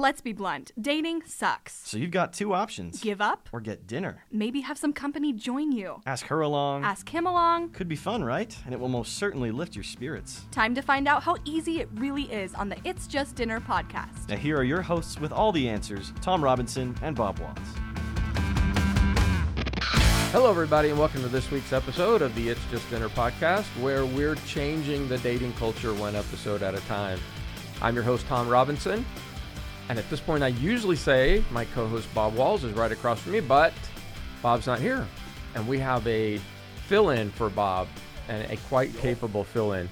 [0.00, 1.86] Let's be blunt dating sucks.
[1.86, 3.50] So you've got two options Give up?
[3.52, 4.24] or get dinner.
[4.32, 6.00] Maybe have some company join you.
[6.06, 6.84] Ask her along.
[6.84, 7.72] Ask him along.
[7.72, 8.56] Could be fun, right?
[8.64, 10.46] And it will most certainly lift your spirits.
[10.52, 14.26] Time to find out how easy it really is on the It's Just Dinner podcast.
[14.30, 17.60] Now, here are your hosts with all the answers Tom Robinson and Bob Watts.
[20.32, 24.06] Hello, everybody, and welcome to this week's episode of the It's Just Dinner podcast, where
[24.06, 27.18] we're changing the dating culture one episode at a time.
[27.82, 29.04] I'm your host, Tom Robinson,
[29.90, 33.18] and at this point, I usually say my co host Bob Watts is right across
[33.20, 33.72] from me, but
[34.40, 35.04] Bob's not here.
[35.56, 36.38] And we have a
[36.86, 37.88] fill in for Bob,
[38.28, 39.88] and a quite capable fill in.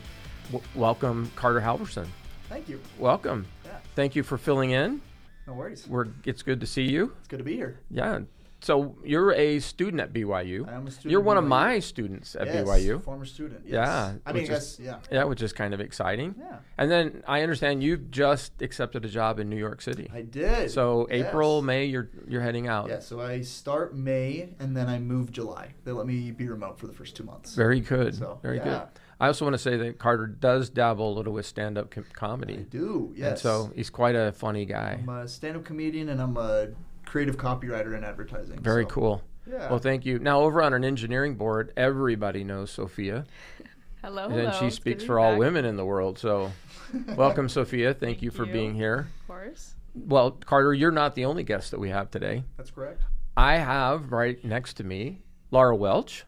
[0.52, 2.06] W- welcome, Carter Halverson.
[2.48, 2.80] Thank you.
[2.96, 3.44] Welcome.
[3.64, 3.72] Yeah.
[3.96, 5.00] Thank you for filling in.
[5.48, 5.84] No worries.
[5.88, 7.12] We're, it's good to see you.
[7.18, 7.80] It's good to be here.
[7.90, 8.20] Yeah.
[8.60, 10.68] So you're a student at BYU.
[10.68, 13.02] I am a student You're one of my students at yes, BYU.
[13.02, 13.60] Former student.
[13.64, 13.72] Yes.
[13.74, 14.98] Yeah, I mean, guess, yeah.
[15.12, 16.34] Yeah, which is kind of exciting.
[16.38, 16.56] Yeah.
[16.76, 20.10] And then I understand you've just accepted a job in New York City.
[20.12, 20.70] I did.
[20.70, 21.64] So April, Yes.
[21.64, 22.88] May, you're you're heading out.
[22.88, 25.74] Yeah, so I start May and then I move July.
[25.84, 27.54] They let me be remote for the first two months.
[27.54, 28.16] Very good.
[28.16, 28.64] So, Very yeah.
[28.64, 28.82] good.
[29.20, 32.52] I also want to say that Carter does dabble a little with stand-up com- I
[32.52, 33.30] do, yes.
[33.30, 34.98] And so he's quite a funny guy.
[35.02, 36.68] I'm a stand up comedian and I'm a
[37.08, 38.60] creative copywriter in advertising.
[38.60, 39.22] Very so, cool.
[39.50, 39.70] Yeah.
[39.70, 40.18] Well, thank you.
[40.18, 43.24] Now, over on an engineering board, everybody knows Sophia,
[44.02, 44.58] Hello, and hello.
[44.60, 46.18] she speaks for all back, women in the world.
[46.18, 46.52] So,
[47.16, 47.88] welcome, Sophia.
[47.88, 48.52] Thank, Thank you for you.
[48.52, 49.08] being here.
[49.22, 49.74] Of course.
[49.94, 52.44] Well, Carter, you're not the only guest that we have today.
[52.56, 53.02] That's correct.
[53.36, 56.24] I have right next to me Laura Welch,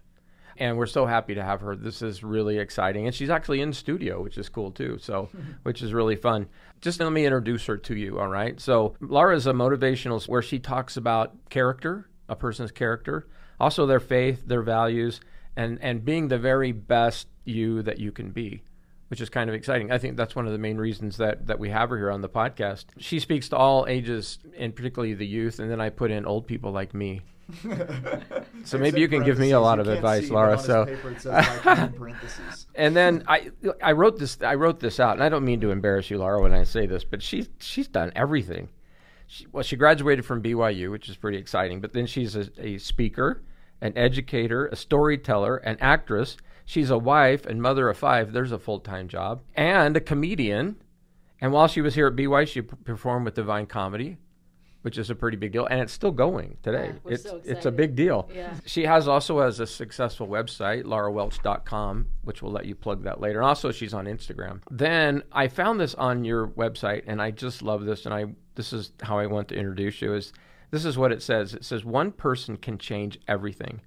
[0.57, 1.77] and we're so happy to have her.
[1.77, 4.99] This is really exciting, and she's actually in studio, which is cool too.
[4.99, 5.29] So,
[5.63, 6.49] which is really fun.
[6.81, 8.19] Just let me introduce her to you.
[8.19, 8.61] All right.
[8.61, 13.29] So, Laura is a motivational where she talks about character, a person's character,
[13.59, 15.21] also their faith, their values,
[15.57, 18.63] and and being the very best you that you can be
[19.11, 19.91] which is kind of exciting.
[19.91, 22.21] I think that's one of the main reasons that, that we have her here on
[22.21, 22.85] the podcast.
[22.99, 26.47] She speaks to all ages, and particularly the youth, and then I put in old
[26.47, 27.23] people like me.
[28.65, 31.91] So maybe you can give me a lot of advice, Laura, so- Paper, like.
[32.75, 33.51] And then I
[33.83, 36.41] I wrote this I wrote this out, and I don't mean to embarrass you, Laura,
[36.43, 38.69] when I say this, but she's she's done everything.
[39.27, 41.81] She, well, she graduated from BYU, which is pretty exciting.
[41.81, 43.43] But then she's a, a speaker,
[43.81, 46.37] an educator, a storyteller, an actress.
[46.65, 48.33] She's a wife and mother of five.
[48.33, 50.77] There's a full time job, and a comedian.
[51.41, 54.19] And while she was here at BYU, she performed with Divine Comedy,
[54.83, 56.93] which is a pretty big deal, and it's still going today.
[57.05, 58.31] Yeah, it's so it's a big deal.
[58.35, 58.55] Yeah.
[58.65, 63.41] She has also has a successful website, laurawelch.com, which we'll let you plug that later.
[63.41, 64.63] And also she's on Instagram.
[64.71, 68.73] Then I found this on your website and I just love this and I this
[68.73, 70.33] is how I want to introduce you is
[70.71, 71.55] this is what it says.
[71.55, 73.81] It says one person can change everything.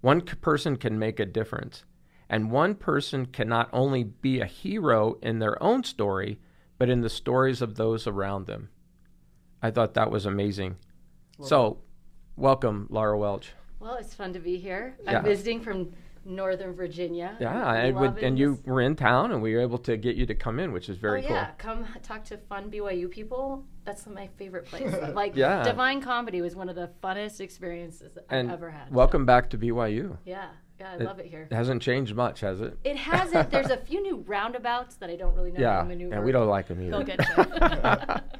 [0.00, 1.84] One c- person can make a difference.
[2.28, 6.38] And one person can not only be a hero in their own story,
[6.76, 8.68] but in the stories of those around them.
[9.62, 10.76] I thought that was amazing.
[11.42, 11.78] so,
[12.36, 13.52] welcome, Laura Welch.
[13.80, 14.96] Well, it's fun to be here.
[15.04, 15.18] Yeah.
[15.18, 15.92] I'm visiting from
[16.24, 17.36] Northern Virginia.
[17.40, 20.16] Yeah, and, with, Loving and you were in town, and we were able to get
[20.16, 21.50] you to come in, which is very oh, yeah.
[21.58, 23.64] Come talk to fun BYU people.
[23.84, 24.94] That's my favorite place.
[25.14, 25.62] like, Yeah.
[25.62, 28.38] Divine Comedy was one of the funnest experiences cool.
[28.38, 28.92] I've ever had.
[28.92, 30.18] welcome back to BYU.
[30.24, 30.48] Yeah,
[30.80, 31.46] yeah, I It- love it here.
[31.50, 32.76] It hasn't changed much, has it?
[32.84, 33.50] It hasn't.
[33.50, 36.14] There's a few new roundabouts that I don't really know how to maneuver.
[36.16, 38.22] and we don't like them They'll either.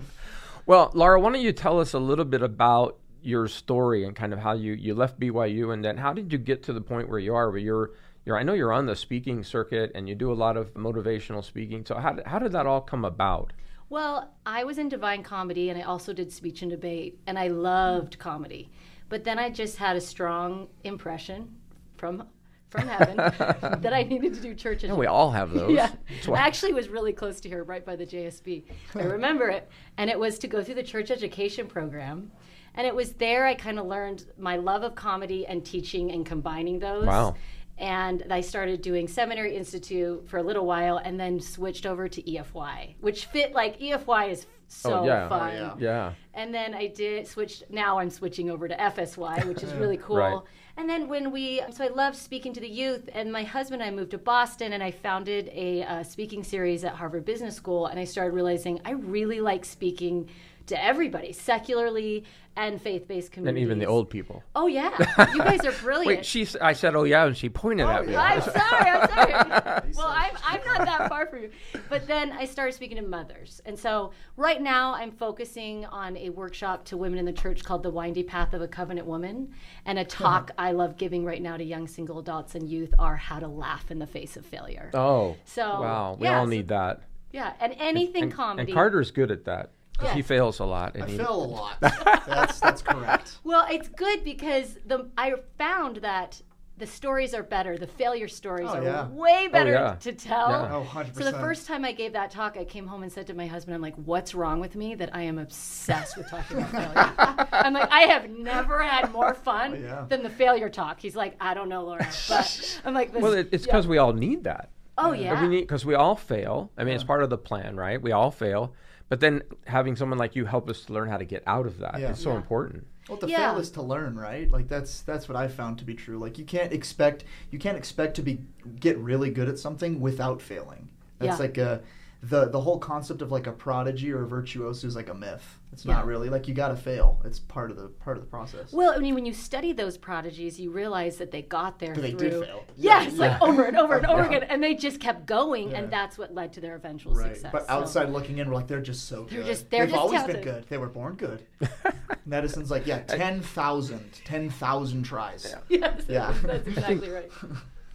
[0.69, 4.35] Well, Laura, why don't you tell us a little bit about your story and kind
[4.35, 7.09] of how you, you left BYU, and then how did you get to the point
[7.09, 7.93] where you are, where you're
[8.27, 11.43] you're I know you're on the speaking circuit and you do a lot of motivational
[11.43, 11.87] speaking.
[11.87, 13.55] So how how did that all come about?
[13.89, 17.49] Well, I was in Divine Comedy and I also did speech and debate, and I
[17.49, 18.71] loved comedy.
[19.09, 21.57] But then I just had a strong impression
[21.97, 22.29] from
[22.71, 23.17] from heaven
[23.83, 25.73] that I needed to do church Yeah, we all have those.
[25.79, 28.65] Yeah, That's I actually was really close to here, right by the JSB.
[28.95, 32.31] I remember it, and it was to go through the church education program.
[32.75, 36.25] And it was there I kind of learned my love of comedy and teaching and
[36.25, 37.07] combining those.
[37.07, 37.35] Wow.
[37.77, 42.23] And I started doing Seminary Institute for a little while, and then switched over to
[42.23, 45.29] EFY, which fit like EFY is oh, so Oh, yeah.
[45.29, 45.51] fun.
[45.51, 45.75] Oh, yeah.
[45.79, 46.13] yeah.
[46.35, 47.63] And then I did switch.
[47.71, 50.17] Now I'm switching over to FSY, which is really cool.
[50.17, 50.43] Right.
[50.79, 53.11] And then when we, so I loved speaking to the youth.
[53.13, 56.85] And my husband and I moved to Boston, and I founded a uh, speaking series
[56.85, 57.87] at Harvard Business School.
[57.87, 60.29] And I started realizing I really like speaking
[60.69, 62.25] to everybody, secularly
[62.57, 64.43] and faith-based communities, And even the old people.
[64.57, 64.91] Oh yeah,
[65.33, 66.07] you guys are brilliant.
[66.19, 66.47] Wait, she.
[66.61, 68.17] I said, "Oh yeah," and she pointed oh, at me.
[68.17, 68.91] I'm sorry.
[68.91, 69.93] I'm sorry.
[69.97, 71.51] Well, I'm, I'm not that far from you.
[71.89, 73.61] But then I started speaking to mothers.
[73.65, 77.83] And so right now I'm focusing on a workshop to women in the church called
[77.83, 79.53] The Windy Path of a Covenant Woman.
[79.87, 83.17] And a talk I love giving right now to young single adults and youth are
[83.17, 84.91] how to laugh in the face of failure.
[84.95, 85.37] Oh.
[85.47, 86.17] So, Wow.
[86.21, 87.03] We yeah, all so- need that.
[87.33, 87.53] Yeah.
[87.61, 88.71] And anything and, comedy.
[88.71, 89.73] And Carter's good at that.
[89.99, 90.95] 'Cause He fails a lot.
[90.95, 91.77] And I he, fail a lot.
[91.81, 93.39] That's that's correct.
[93.45, 96.41] Well, it's good because the I found that
[96.77, 97.77] the stories are better.
[97.77, 99.97] The failure stories Oh, are way oh, better yeah.
[99.99, 100.51] to tell.
[100.51, 100.77] Yeah.
[100.77, 101.17] Oh, 100%.
[101.17, 103.49] So the first time I gave that talk, I came home and said to my
[103.49, 107.49] husband, "I'm like, what's wrong with me that I am obsessed with talking about failure?
[107.53, 110.05] I'm like, I have never had more fun oh, Yeah.
[110.09, 113.33] than the failure talk." He's like, "I don't know, Laura," but I'm like, this, well,
[113.33, 113.73] it, it's yeah.
[113.73, 114.71] because we all need that.
[114.97, 116.71] oh yeah, We because we all fail.
[116.79, 118.01] I mean, it's part of the plan, right?
[118.01, 118.73] We all fail.
[119.09, 121.79] But then having someone like you help us to learn how to get out of
[121.79, 122.11] that Yeah.
[122.13, 122.37] is so Yeah.
[122.37, 122.87] important.
[123.09, 123.53] Well, to Yeah.
[123.53, 124.51] fail is to learn, right?
[124.51, 126.19] Like that's that's what I found to be true.
[126.19, 128.41] Like you can't expect you can't expect to be
[128.81, 130.89] get really good at something without failing.
[131.19, 131.43] That's Yeah.
[131.47, 131.81] like a
[132.21, 135.59] the the whole concept of like a prodigy or a virtuoso is like a myth.
[135.73, 135.95] It's Yeah.
[135.95, 137.21] not really like you got to fail.
[137.25, 138.73] It's part of the part of the process.
[138.73, 142.03] Well, I mean, when you study those prodigies, you realize that they got there But
[142.03, 142.31] they through.
[142.31, 142.65] did fail.
[142.77, 143.19] Yes, Yeah.
[143.21, 144.27] like over and over and over Yeah.
[144.39, 145.79] again, and they just kept going, Yeah.
[145.79, 147.35] and that's what led to their eventual Right.
[147.35, 147.53] success.
[147.53, 149.47] But So- outside looking in, we're like they're just so They're good.
[149.47, 150.45] just- they're They've just always talented.
[150.45, 150.69] been good.
[150.69, 151.43] They were born good.
[152.33, 155.55] Edison's like yeah, 10,000, 10,000 tries.
[155.69, 156.35] yes, Yeah.
[156.43, 157.31] that's exactly right.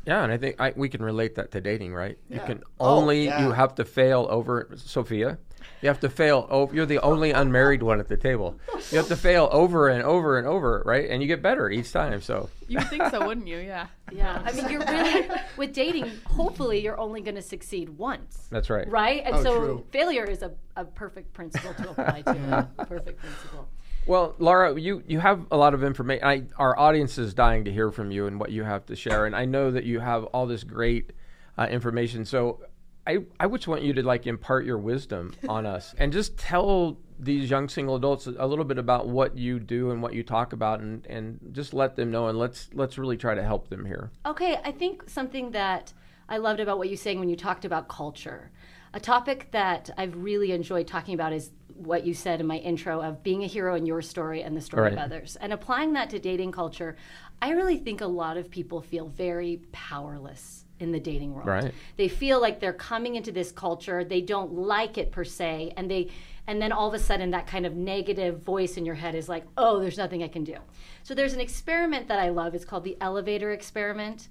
[0.05, 2.17] Yeah, and I think I, we can relate that to dating, right?
[2.29, 2.45] You Yeah.
[2.45, 3.45] can Oh, only yeah.
[3.45, 5.37] you have to fail over Sophia.
[5.81, 6.73] You have to fail over.
[6.75, 8.57] You're the only unmarried one at the table.
[8.91, 11.09] You have to fail over and over and over, right?
[11.09, 12.21] And you get better each time.
[12.21, 13.57] So You would think so, wouldn't you?
[13.57, 13.87] Yeah.
[14.11, 15.27] Yeah, I mean, you're really
[15.57, 16.11] with dating.
[16.27, 18.87] Hopefully, you're only going to succeed once, that's right.
[18.87, 19.23] right?
[19.25, 19.85] And Oh, so true.
[19.89, 22.69] failure is a, a perfect principle to apply to.
[22.77, 23.67] a perfect principle.
[24.05, 26.49] Well, Laura, you, you have a lot of information.
[26.57, 29.25] Our audience is dying to hear from you and what you have to share.
[29.25, 31.11] And I know that you have all this great
[31.57, 32.25] uh, information.
[32.25, 32.59] So
[33.07, 36.97] I, I just want you to like impart your wisdom on us and just tell
[37.19, 40.53] these young single adults a little bit about what you do and what you talk
[40.53, 43.85] about and, and just let them know and let's let's really try to help them
[43.85, 44.11] here.
[44.25, 45.93] Okay, I think something that
[46.27, 48.51] I loved about what you saying when you talked about culture,
[48.93, 53.01] a topic that I've really enjoyed talking about is what you said in my intro
[53.01, 55.35] of being a hero in your story and the story of others.
[55.41, 56.95] And applying that to dating culture,
[57.41, 61.47] I really think a lot of people feel very powerless in the dating world.
[61.47, 61.73] Right.
[61.97, 65.89] They feel like they're coming into this culture, they don't like it per se, and
[65.89, 66.09] they
[66.45, 69.29] and then all of a sudden that kind of negative voice in your head is
[69.29, 70.57] like, "Oh, there's nothing I can do."
[71.03, 72.53] So there's an experiment that I love.
[72.53, 74.27] It's called the elevator experiment.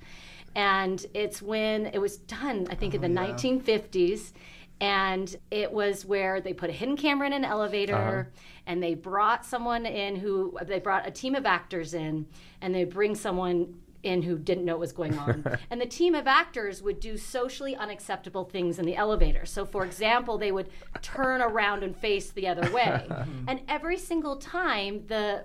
[0.54, 3.32] And it's when it was done, I think in the Oh, yeah.
[3.34, 4.32] 1950s.
[4.80, 8.24] And it was where they put a hidden camera in an elevator Uh-huh.
[8.66, 12.26] and they brought someone in who, they brought a team of actors in
[12.60, 15.44] and they bring someone in who didn't know what was going on.
[15.70, 19.46] and the team of actors would do socially unacceptable things in the elevator.
[19.46, 20.68] So, for example, they would
[21.00, 23.06] turn around and face the other way.
[23.46, 25.44] and every single time, the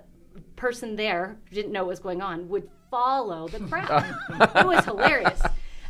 [0.56, 4.04] person there didn't know what was going on would follow the crowd.
[4.56, 5.40] it was hilarious.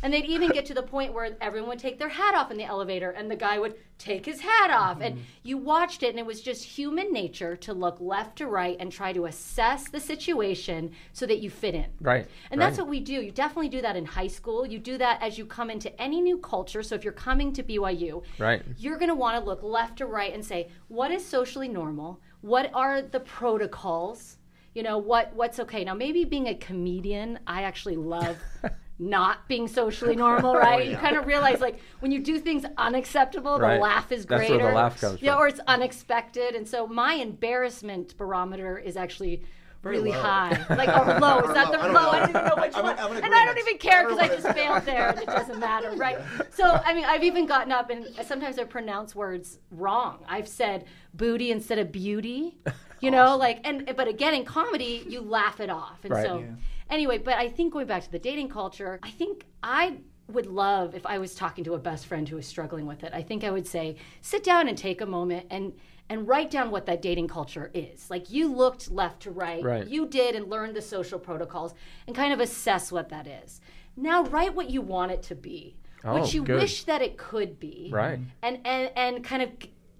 [0.01, 2.57] And they'd even get to the point where everyone would take their hat off in
[2.57, 5.01] the elevator and the guy would take his hat off.
[5.01, 5.23] And mm-hmm.
[5.43, 8.91] you watched it, and it was just human nature to look left to right and
[8.91, 11.87] try to assess the situation so that you fit in.
[11.99, 12.27] Right.
[12.49, 13.13] And that's what we do.
[13.13, 14.65] You definitely do that in high school.
[14.65, 16.81] You do that as you come into any new culture.
[16.81, 18.63] So if you're coming to BYU, Right.
[18.77, 22.21] you're going to want to look left to right and say, what is socially normal?
[22.39, 24.37] What are the protocols?
[24.75, 25.83] You know, what what's okay.
[25.83, 28.37] Now maybe being a comedian, I actually love
[28.99, 30.85] not being socially normal, oh, right?
[30.85, 30.99] You yeah.
[31.01, 33.75] kind of realize like when you do things unacceptable, Right.
[33.75, 34.63] the laugh is greater That's greater.
[34.65, 35.41] where the laugh comes Yeah, from.
[35.41, 36.53] or it's unexpected.
[36.55, 39.43] And so my embarrassment barometer is actually
[39.81, 40.19] really low.
[40.21, 40.65] high.
[40.75, 41.39] Like, or low.
[41.39, 41.93] Is that the I low?
[41.93, 42.09] know.
[42.09, 42.95] I don't even know which I'm one.
[42.97, 43.67] gonna- I'm and I don't next.
[43.67, 44.53] even care because I just is.
[44.53, 46.19] failed there and it doesn't matter, right?
[46.51, 50.25] So, I mean, I've even gotten up and sometimes I pronounce words wrong.
[50.27, 52.57] I've said booty instead of beauty,
[53.01, 55.99] you know, like, and, but again, in comedy, you laugh it off.
[56.03, 56.25] And Right.
[56.25, 56.55] so, Yeah.
[56.89, 60.93] anyway, but I think going back to the dating culture, I think I would love
[60.95, 63.11] if I was talking to a best friend who was struggling with it.
[63.13, 65.73] I think I would say, sit down and take a moment and
[66.11, 68.09] and write down what that dating culture is.
[68.09, 69.87] Like you looked left to right, Right.
[69.87, 71.75] you did and learned the social protocols
[72.07, 73.61] and kind of assess what that is.
[73.95, 76.57] Now write what you want it to be, Oh, what you good.
[76.61, 78.17] wish that it could be Right.
[78.41, 79.51] and and and kind of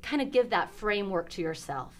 [0.01, 1.98] kind of give that framework to yourself.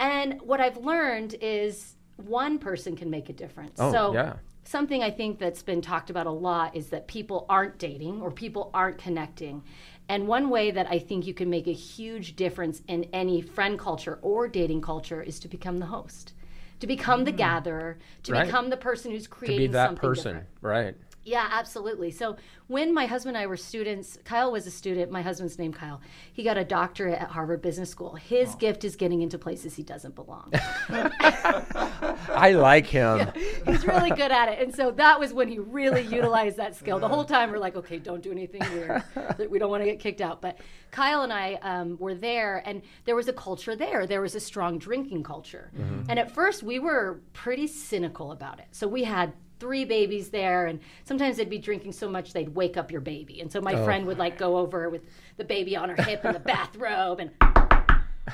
[0.00, 3.76] And what I've learned is one person can make a difference.
[3.78, 4.34] Oh, so yeah.
[4.64, 8.30] something I think that's been talked about a lot is that people aren't dating or
[8.30, 9.62] people aren't connecting.
[10.08, 13.78] And one way that I think you can make a huge difference in any friend
[13.78, 16.32] culture or dating culture is to become the host.
[16.80, 18.34] To become the gatherer, to Mm.
[18.36, 18.46] Right.
[18.46, 20.32] become the person who's creating To be that person.
[20.36, 20.48] different.
[20.62, 20.96] Right.
[21.22, 22.10] Yeah, absolutely.
[22.10, 22.36] So
[22.66, 25.10] when my husband and I were students, Kyle was a student.
[25.10, 26.00] My husband's name Kyle.
[26.32, 28.14] He got a doctorate at Harvard Business School.
[28.14, 30.50] His gift is getting into places he doesn't belong.
[30.88, 33.30] I like him.
[33.66, 34.60] He's really good at it.
[34.60, 36.98] And so that was when he really utilized that skill.
[36.98, 39.02] The whole time we're like, okay, don't do anything weird.
[39.50, 40.40] We don't want to get kicked out.
[40.40, 40.58] But
[40.90, 44.06] Kyle and I um, were there, and there was a culture there.
[44.06, 45.70] There was a strong drinking culture.
[46.08, 48.66] And at first, we were pretty cynical about it.
[48.70, 52.76] So we had three babies there and sometimes they'd be drinking so much they'd wake
[52.76, 55.02] up your baby and so my friend would like go over with
[55.36, 57.30] the baby on her hip in the bathrobe and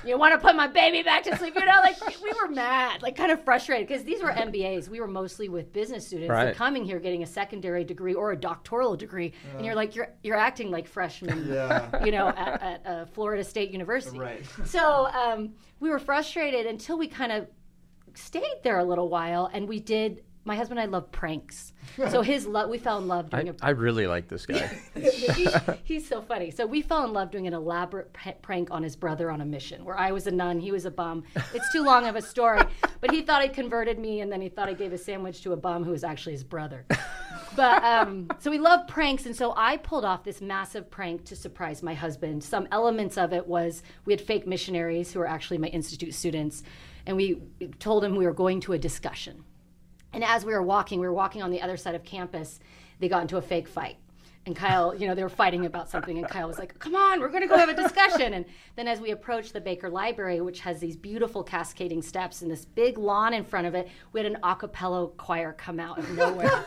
[0.04, 3.00] you want to put my baby back to sleep you know like we were mad
[3.02, 6.54] like kind of frustrated because these were mbas we were mostly with business students Right.
[6.54, 10.36] coming here getting a secondary degree or a doctoral degree and you're like you're you're
[10.36, 12.04] acting like freshmen Yeah.
[12.04, 14.44] you know at, at uh, florida state university Right.
[14.64, 17.46] so um, we were frustrated until we kind of
[18.14, 21.72] stayed there a little while and we did my husband and i love pranks
[22.10, 24.70] so his love we fell in love doing I, a I really like this guy.
[24.94, 25.48] he,
[25.84, 26.50] he's so funny.
[26.50, 29.44] So we fell in love doing an elaborate p- prank on his brother on a
[29.44, 31.24] mission, where I was a nun, he was a bum.
[31.54, 32.62] It's too long of a story,
[33.00, 35.52] but he thought he converted me, and then he thought I gave a sandwich to
[35.52, 36.84] a bum who was actually his brother.
[37.54, 41.36] But um, so we love pranks, and so I pulled off this massive prank to
[41.36, 42.44] surprise my husband.
[42.44, 46.62] Some elements of it was we had fake missionaries who were actually my institute students,
[47.06, 47.40] and we
[47.78, 49.44] told him we were going to a discussion.
[50.16, 52.58] And as we were walking, we were walking on the other side of campus.
[53.00, 53.98] They got into a fake fight.
[54.46, 57.20] And Kyle, you know, they were fighting about something, and Kyle was like, "Come on,
[57.20, 58.46] we're going to go have a discussion." And
[58.76, 62.64] then, as we approached the Baker Library, which has these beautiful cascading steps and this
[62.64, 66.10] big lawn in front of it, we had an a cappella choir come out of
[66.12, 66.48] nowhere,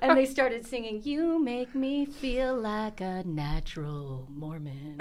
[0.00, 4.96] and they started singing, "You make me feel like a natural Mormon."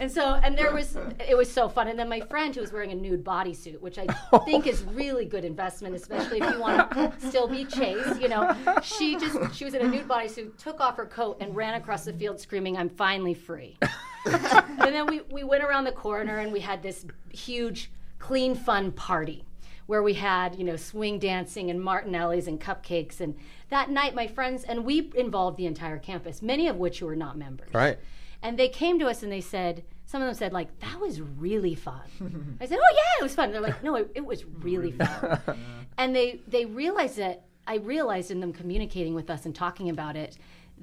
[0.00, 0.96] and so, and there was,
[1.28, 1.88] it was so fun.
[1.88, 4.06] And then my friend who was wearing a nude bodysuit, which I
[4.44, 8.20] think is really good investment, especially if you want to still be chaste.
[8.20, 11.54] You know, she just she was in a nude bodysuit, took off her coat, and
[11.54, 13.78] ran across the field screaming, "I'm finally free."
[14.26, 18.92] and then we we went around the corner and we had this huge clean fun
[18.92, 19.44] party
[19.92, 23.20] where we had you know swing dancing and Martinelli's and cupcakes.
[23.20, 23.36] And
[23.68, 27.36] that night my friends and we involved the entire campus many of which were not
[27.36, 27.68] members.
[27.74, 27.98] Right.
[28.42, 31.20] and they came to us and they said some of them said like that was
[31.20, 32.00] really fun.
[32.58, 33.52] I said oh yeah it was fun.
[33.52, 35.38] They're like no it, it was really fun.
[35.98, 40.16] And they they realized that i realized in them communicating with us and talking about
[40.16, 40.38] it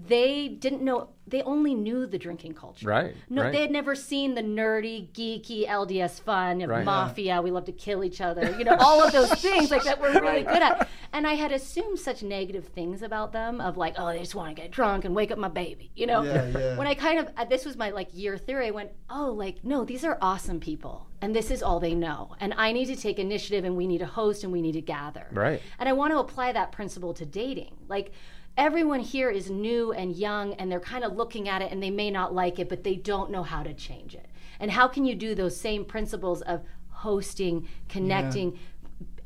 [0.07, 3.51] they didn't know they only knew the drinking culture Right, no right.
[3.51, 6.83] they had never seen the nerdy geeky lds fun of Right.
[6.85, 9.99] mafia we love to kill each other you know all of those things like that
[10.01, 13.95] we're really good at and i had assumed such negative things about them of like
[13.97, 16.47] oh they just want to get drunk and wake up my baby you know Yeah,
[16.47, 16.77] yeah.
[16.77, 19.63] when i kind of uh, this was my like year theory i went oh like
[19.63, 22.95] no these are awesome people and this is all they know and i need to
[22.95, 25.61] take initiative and we need to host and we need to gather Right.
[25.79, 27.75] and I want to apply that principle to dating.
[27.87, 28.11] Like
[28.57, 31.91] everyone here is new and young and they're kind of looking at it and they
[31.91, 34.25] may not like it, but they don't know how to change it.
[34.59, 38.57] And how can you do those same principles of hosting, connecting,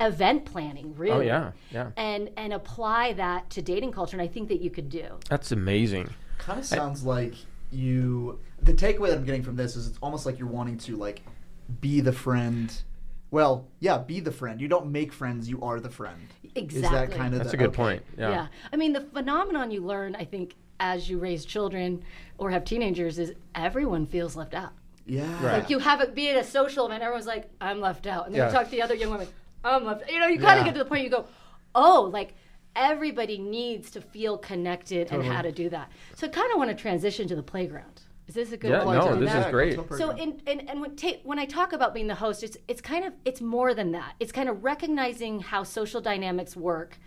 [0.00, 1.16] event planning, oh, really?
[1.16, 1.90] Oh yeah, yeah.
[1.96, 5.06] And and apply that to dating culture and I think that you could do.
[5.30, 6.10] That's amazing.
[6.38, 7.34] Kind of sounds like
[7.70, 8.38] you.
[8.62, 11.22] The takeaway that I'm getting from this is it's almost like you're wanting to like
[11.80, 12.72] be the friend.
[13.30, 14.60] Well, yeah, be the friend.
[14.60, 16.28] You don't make friends; you are the friend.
[16.42, 17.16] Is that Exactly.
[17.16, 17.76] kind of That's the, a good okay.
[17.76, 18.02] point.
[18.16, 18.30] Yeah.
[18.30, 18.46] Yeah.
[18.72, 22.02] I mean, the phenomenon you learn, I think, as you raise children
[22.38, 24.72] or have teenagers is everyone feels left out.
[25.06, 25.22] Yeah.
[25.44, 25.58] Right.
[25.60, 28.26] Like you have it be at a social event, everyone's like, I'm left out.
[28.26, 28.46] And then Yeah.
[28.48, 29.28] you talk to the other young women,
[29.62, 30.60] I'm left You know, you kind Yeah.
[30.60, 31.26] of get to the point you go,
[31.74, 32.34] oh, like
[32.76, 35.90] everybody needs to feel connected and how to do that.
[36.16, 38.02] So I kind of want to transition to the playground.
[38.26, 39.46] Is this a good Yeah, point no, to do this that?
[39.46, 39.78] is great.
[39.98, 42.80] So in, and and when, ta- when I talk about being the host, it's it's
[42.80, 44.14] kind of it's more than that.
[44.18, 46.98] It's kind of recognizing how social dynamics work,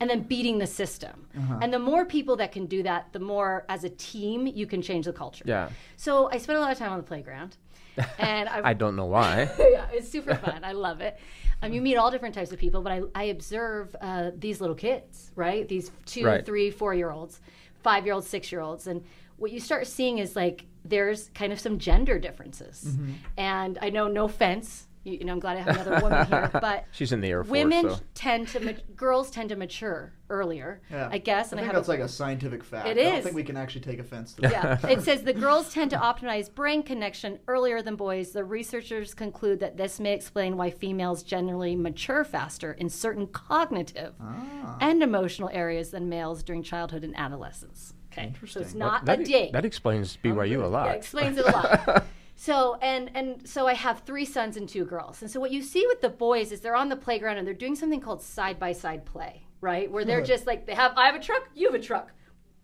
[0.00, 1.26] and then beating the system.
[1.36, 1.58] Uh-huh.
[1.62, 4.82] And the more people that can do that, the more as a team you can
[4.82, 5.44] change the culture.
[5.46, 5.70] Yeah.
[5.96, 7.56] So I spent a lot of time on the playground,
[8.18, 9.48] and I, I don't know why.
[9.58, 10.64] yeah, it's super fun.
[10.64, 11.18] I love it.
[11.62, 14.76] Um, you meet all different types of people, but I, I observe uh, these little
[14.76, 15.66] kids, right?
[15.66, 16.44] These two, Right.
[16.44, 17.40] three, four year olds,
[17.82, 18.86] five year olds, six year olds.
[18.86, 19.02] And
[19.36, 22.84] what you start seeing is like there's kind of some gender differences.
[22.84, 23.12] Mm-hmm.
[23.38, 26.50] And I know, no offense, you, you know, I'm glad I have another woman here,
[26.60, 27.50] but She's in the Air Force.
[27.52, 28.00] women so.
[28.14, 31.08] tend to, ma- girls tend to mature earlier, Yeah.
[31.12, 31.52] I guess.
[31.52, 32.88] And I I, think have that's like a scientific fact.
[32.88, 33.06] It is.
[33.06, 34.50] I don't think we can actually take offense to that.
[34.52, 38.32] yeah, it says the girls tend to optimize brain connection earlier than boys.
[38.32, 44.14] The researchers conclude that this may explain why females generally mature faster in certain cognitive
[44.20, 44.78] Ah.
[44.80, 47.92] and emotional areas than males during childhood and adolescence.
[48.12, 49.52] Okay, so it's not that, a e- date.
[49.52, 50.86] that explains BYU a lot.
[50.86, 52.04] Yeah, explains it a lot.
[52.36, 55.22] So and and so I have three sons and two girls.
[55.22, 57.54] And so what you see with the boys is they're on the playground and they're
[57.54, 59.90] doing something called side by side play, right?
[59.90, 62.10] Where they're just like they have I have a truck, you have a truck.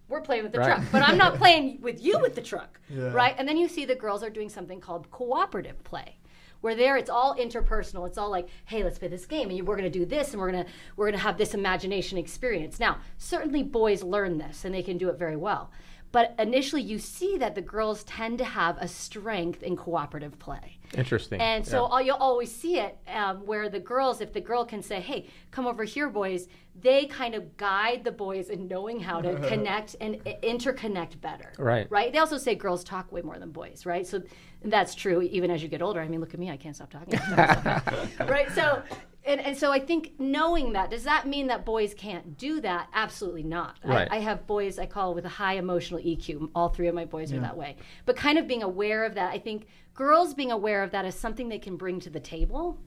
[0.09, 0.67] we're playing with the Right.
[0.77, 3.13] truck, but I'm not playing with you with the truck, Yeah.
[3.13, 3.33] right?
[3.39, 6.17] And then you see the girls are doing something called cooperative play.
[6.63, 8.07] Where there, it's all interpersonal.
[8.07, 10.41] It's all like, "Hey, let's play this game, and we're going to do this, and
[10.43, 14.65] we're going to we're going to have this imagination experience." Now, certainly boys learn this,
[14.67, 15.71] and they can do it very well.
[16.13, 20.79] But initially, you see that the girls tend to have a strength in cooperative play.
[20.95, 21.41] Interesting.
[21.41, 22.01] And so Yeah.
[22.07, 25.69] you'll always see it um, where the girls, if the girl can say, "Hey, come
[25.69, 26.49] over here, boys,"
[26.81, 31.53] they kind of guide the boys in knowing how to connect and interconnect better.
[31.59, 31.87] Right.
[31.91, 32.13] Right.
[32.13, 33.87] They also say girls talk way more than boys.
[33.87, 34.05] Right.
[34.05, 34.21] So
[34.65, 36.01] that's true even as you get older.
[36.01, 36.51] I mean, look at me.
[36.51, 37.19] I can't stop talking.
[38.29, 38.51] right.
[38.53, 38.83] So.
[39.31, 42.89] And, and so I think knowing that does that mean that boys can't do that?
[42.93, 43.77] Absolutely not.
[43.85, 44.09] Right.
[44.11, 46.51] I, I have boys I call with a high emotional EQ.
[46.53, 47.77] All three of my boys are that way.
[48.07, 51.15] But kind of being aware of that, I think girls being aware of that is
[51.15, 52.79] something they can bring to the table.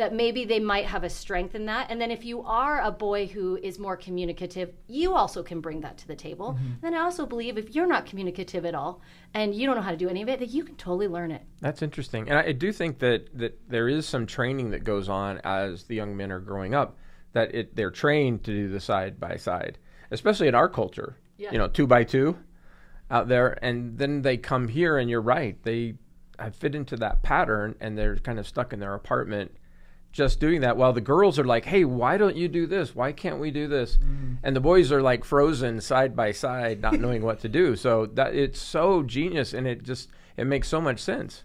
[0.00, 1.90] That maybe they might have a strength in that.
[1.90, 5.82] And then if you are a boy who is more communicative, you also can bring
[5.82, 6.54] that to the table.
[6.54, 6.72] Mm-hmm.
[6.80, 9.02] Then I also believe if you're not communicative at all
[9.34, 11.30] and you don't know how to do any of it, that you can totally learn
[11.30, 11.42] it.
[11.60, 15.10] That's interesting, and I, I do think that that there is some training that goes
[15.10, 16.96] on as the young men are growing up.
[17.34, 19.76] That it they're trained to do the side by side,
[20.10, 21.18] especially in our culture.
[21.36, 21.52] Yeah.
[21.52, 22.38] You know, two by two,
[23.10, 25.96] out there, and then they come here, and you're right, they
[26.38, 29.50] have fit into that pattern, and they're kind of stuck in their apartment.
[30.12, 32.94] Just doing that while the girls are like, "Hey, why don't you do this?
[32.96, 34.34] Why can't we do this?" Mm-hmm.
[34.42, 37.76] And the boys are like frozen side by side, not knowing what to do.
[37.76, 41.44] So that it's so genius, and it just it makes so much sense.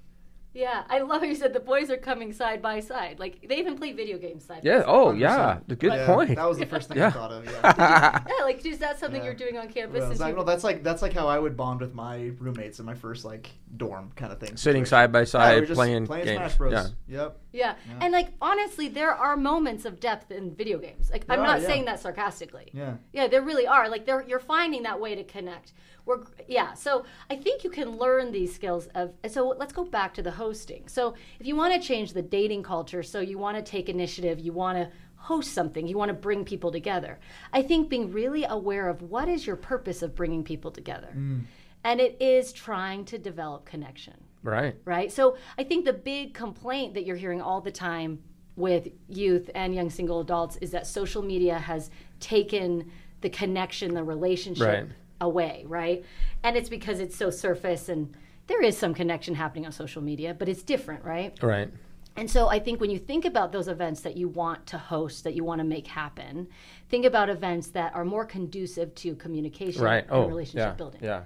[0.56, 3.20] Yeah, I love how you said the boys are coming side by side.
[3.20, 4.78] Like they even play video games side by Yeah.
[4.80, 4.86] side.
[4.88, 5.60] Oh, yeah.
[5.68, 6.36] The good Yeah, point.
[6.38, 7.08] That was the first thing Yeah.
[7.08, 7.46] I thought of.
[7.46, 8.22] Yeah.
[8.40, 9.26] Yeah, like is that something Yeah.
[9.26, 10.00] you're doing on campus?
[10.00, 12.32] Well, since it's you- no, that's like that's like how I would bond with my
[12.40, 14.58] roommates in my first like dorm kind of thing.
[14.58, 16.38] Sitting side by side, we're playing playing games.
[16.38, 16.74] Smash Bros.
[16.74, 16.88] Yeah.
[17.08, 17.40] Yep.
[17.52, 17.76] Yeah.
[18.02, 21.10] And like honestly, there are moments of depth in video games.
[21.12, 21.68] Like I'm There not are, yeah.
[21.68, 22.70] saying that sarcastically.
[22.74, 22.96] Yeah.
[23.14, 23.90] Yeah, there really are.
[23.90, 25.74] Like there you're finding that way to connect.
[26.06, 30.14] We're yeah, so I think you can learn these skills of so let's go back
[30.16, 30.88] to the hosting.
[30.88, 34.40] So if you want to change the dating culture, so you want to take initiative,
[34.40, 34.90] you want to
[35.26, 37.20] host something, you want to bring people together.
[37.52, 41.14] I think being really aware of what is your purpose of bringing people together.
[41.18, 41.46] Mm.
[41.86, 44.76] And it is trying to develop connection Right.
[44.86, 45.12] right?
[45.12, 48.20] So I think the big complaint that you're hearing all the time
[48.56, 54.04] with youth and young single adults is that social media has taken the connection, the
[54.04, 54.86] relationship Right.
[55.22, 56.04] away, right?
[56.44, 58.16] And it's because it's so surface and
[58.48, 61.42] there is some connection happening on social media, but it's different, right?
[61.42, 61.70] Right.
[62.16, 65.24] And so I think when you think about those events that you want to host,
[65.26, 66.48] that you want to make happen,
[66.90, 70.04] think about events that are more conducive to communication Right.
[70.04, 70.74] and Oh, relationship yeah.
[70.74, 71.02] building.
[71.04, 71.24] Yeah.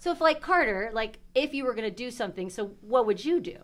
[0.00, 3.22] So if like Carter, like if you were going to do something, so what would
[3.22, 3.58] you do?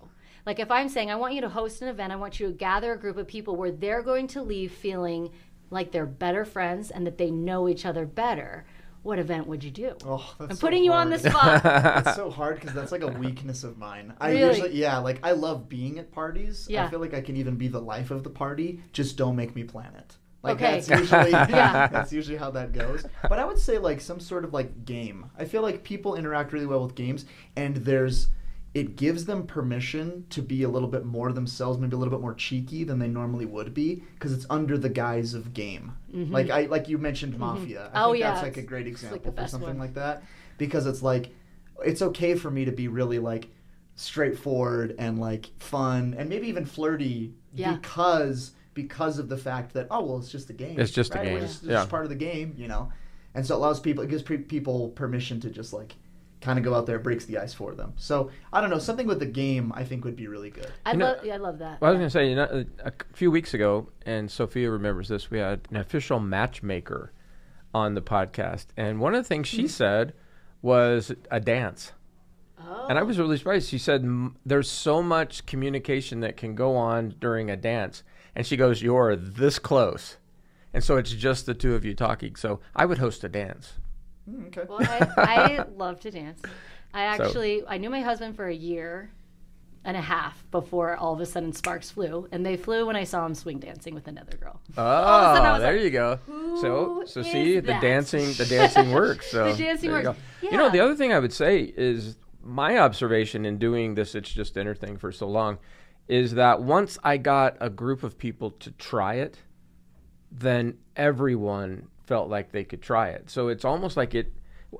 [0.44, 2.52] Like if I'm saying I want you to host an event, I want you to
[2.52, 5.30] gather a group of people where they're going to leave feeling
[5.70, 8.66] like they're better friends and that they know each other better.
[9.02, 9.96] What event would you do?
[10.04, 11.62] Oh, that's I'm so putting you on the spot.
[12.06, 14.12] it's so hard because that's like a weakness of mine.
[14.20, 14.48] I Really?
[14.48, 16.66] usually, yeah, like I love being at parties.
[16.68, 16.84] Yeah.
[16.84, 18.82] I feel like I can even be the life of the party.
[18.92, 20.16] Just don't make me plan it.
[20.46, 20.80] Like Okay.
[20.80, 21.86] that's usually Yeah.
[21.88, 23.04] that's usually how that goes.
[23.22, 25.30] But I would say like some sort of like game.
[25.38, 27.24] I feel like people interact really well with games,
[27.56, 28.28] and there's
[28.74, 32.20] it gives them permission to be a little bit more themselves, maybe a little bit
[32.20, 35.92] more cheeky than they normally would be, because it's under the guise of game.
[36.12, 37.90] Like I like you mentioned Mafia.
[37.94, 39.78] I Oh, think yeah, that's like a great it's like example for something one.
[39.78, 40.22] like that
[40.58, 41.30] because it's like
[41.84, 43.48] it's okay for me to be really like
[44.06, 47.74] straightforward and like fun and maybe even flirty Yeah.
[47.74, 51.18] because because of the fact that oh well it's just a game It's just a
[51.18, 51.78] game, We're just, it's yeah.
[51.78, 52.92] just part of the game you know
[53.34, 55.96] and so it allows people it gives pre- people permission to just like
[56.42, 59.06] kind of go out there breaks the ice for them so i don't know something
[59.06, 61.38] with the game i think would be really good I You know- love, yeah, I
[61.38, 61.80] love that.
[61.80, 64.70] Well, I was going to say, you know, a, a few weeks ago, and Sophia
[64.70, 67.12] remembers this, we had an official matchmaker
[67.74, 68.66] on the podcast.
[68.76, 69.66] And one of the things she mm-hmm.
[69.66, 70.12] said
[70.62, 71.92] was a dance.
[72.60, 72.86] Oh.
[72.88, 73.68] And I was really surprised.
[73.68, 78.02] She said, "M- There's so much communication that can go on during a dance.
[78.36, 80.18] And she goes, You're this close.
[80.74, 82.36] And so it's just the two of you talking.
[82.36, 83.72] So I would host a dance.
[84.30, 86.40] Mm, okay Well, I, I love to dance.
[86.92, 89.10] I So- actually I knew my husband for a year
[89.84, 93.04] and a half before all of a sudden sparks flew, and they flew when I
[93.04, 94.60] saw him swing dancing with another girl.
[94.76, 96.18] Oh, of a sudden I was there like, you go.
[96.60, 99.26] So, "Who so is see, the dancing, the dancing works.
[99.30, 100.20] So The dancing there you works.
[100.42, 104.28] You know, the other thing I would say is my observation in doing this "It's
[104.32, 105.58] Just Dinner" thing for so long
[106.08, 109.38] is that once I got a group of people to try it,
[110.30, 113.30] then everyone felt like they could try it.
[113.30, 114.32] So it's almost like it,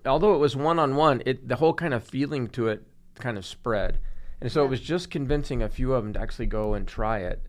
[0.04, 2.84] although it was one on one, it the whole kind of feeling to it
[3.18, 3.98] kind of spread,
[4.40, 7.18] and so it was just convincing a few of them to actually go and try
[7.18, 7.42] it.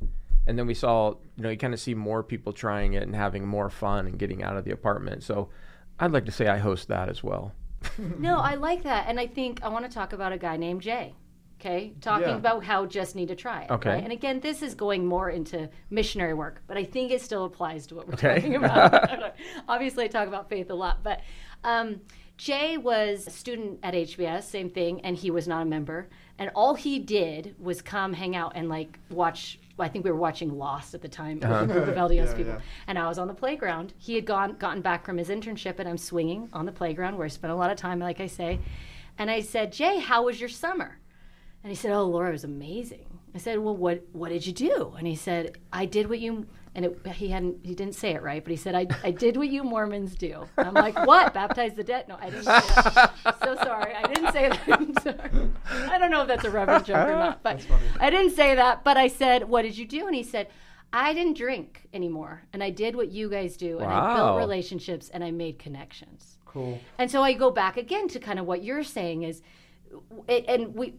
[0.47, 3.13] And then we saw, you know, you kind of see more people trying it and
[3.13, 5.23] having more fun and getting out of the apartment.
[5.23, 5.49] So
[5.99, 7.53] I'd like to say I host that as well.
[8.17, 9.05] No, I like that.
[9.07, 11.15] And I think I want to talk about a guy named Jay.
[11.59, 11.93] Okay.
[12.01, 12.35] Talking Yeah.
[12.37, 13.71] about how just need to try it.
[13.71, 13.89] Okay.
[13.89, 14.03] right?
[14.03, 17.87] And again, this is going more into missionary work, but I think it still applies
[17.87, 18.35] to what we're Okay.
[18.35, 19.33] talking about.
[19.67, 21.21] Obviously, I talk about faith a lot, but
[21.63, 22.01] um,
[22.37, 26.07] Jay was a student at HBS, same thing, and he was not a member.
[26.37, 29.59] And all he did was come hang out and like watch.
[29.79, 32.33] I think we were watching Lost at the time with a group of LDS Yeah,
[32.35, 32.53] people.
[32.53, 32.59] yeah.
[32.87, 33.93] And I was on the playground.
[33.97, 37.25] He had gone gotten back from his internship, and I'm swinging on the playground where
[37.25, 38.59] I spent a lot of time, like I say.
[39.19, 40.97] And I said, Jay, how was your summer?
[41.63, 43.19] And he said, Oh, Laura, it was amazing.
[43.35, 44.95] I said, Well, what what did you do?
[44.97, 48.21] And he said, I did what you and it, he hadn't he didn't say it
[48.21, 50.47] right, but he said, I, I did what you Mormons do.
[50.57, 51.33] And I'm like, What?
[51.33, 52.07] Baptize the dead?
[52.07, 53.13] No, I didn't say that.
[53.43, 53.93] so sorry.
[53.93, 54.61] I didn't say that.
[54.67, 55.51] I'm sorry.
[55.91, 57.65] I don't know if that's a reverend joke or not, but
[57.99, 58.83] I didn't say that.
[58.83, 60.07] But I said, What did you do?
[60.07, 60.47] And he said,
[60.93, 65.09] I didn't drink anymore, and I did what you guys do, and I built relationships
[65.09, 66.37] and I made connections.
[66.45, 66.79] Cool.
[66.97, 69.41] And so I go back again to kind of what you're saying is,
[70.29, 70.93] and we,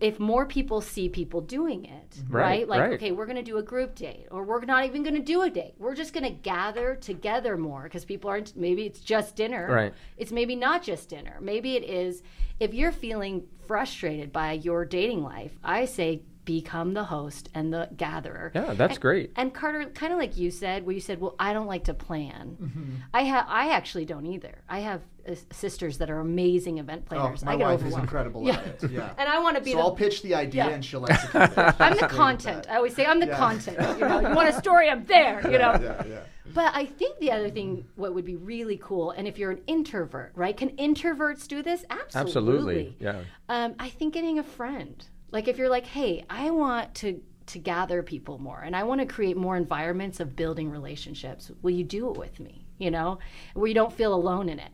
[0.00, 2.34] if more people see people doing it, mm-hmm.
[2.34, 2.42] right?
[2.42, 2.92] Right, Like, right.
[2.94, 5.42] okay, we're going to do a group date, or we're not even going to do
[5.42, 5.74] a date.
[5.78, 8.56] We're just going to gather together more because people aren't.
[8.56, 9.68] Maybe it's just dinner.
[9.70, 9.94] Right.
[10.16, 11.38] It's maybe not just dinner.
[11.40, 12.22] Maybe it is.
[12.58, 16.22] If you're feeling frustrated by your dating life, I say
[16.54, 18.50] become the host and the gatherer.
[18.54, 19.32] Yeah, that's And- great.
[19.36, 21.94] And Carter, kind of like you said, where you said, "Well, I don't like to
[21.94, 22.94] plan." Mm-hmm.
[23.14, 24.54] I have, I actually don't either.
[24.68, 27.44] I have uh, sisters that are amazing event Oh, planners.
[27.44, 28.56] my I wife is incredible Yeah.
[28.58, 28.90] at it.
[28.90, 29.10] Yeah.
[29.18, 29.82] And I want to be so the.
[29.84, 30.74] I'll pitch the idea Yeah.
[30.74, 31.58] and she'll execute it.
[31.80, 32.66] I'm the content.
[32.70, 33.36] I always say I'm the Yeah.
[33.36, 33.76] content.
[33.98, 35.38] You know, you want a story, I'm there.
[35.52, 35.72] You know.
[35.80, 36.20] Yeah, yeah.
[36.52, 39.60] But I think the other thing, what would be really cool, and if you're an
[39.68, 40.56] introvert, right?
[40.56, 41.84] Can introverts do this?
[41.90, 42.20] Absolutely.
[42.20, 42.96] Absolutely.
[42.98, 43.20] Yeah.
[43.48, 44.96] Um, I think getting a friend.
[45.32, 49.00] Like if you're like, hey, I want to to gather people more, and I want
[49.00, 51.50] to create more environments of building relationships.
[51.62, 52.64] Will you do it with me?
[52.78, 53.18] You know,
[53.54, 54.70] where you don't feel alone in it.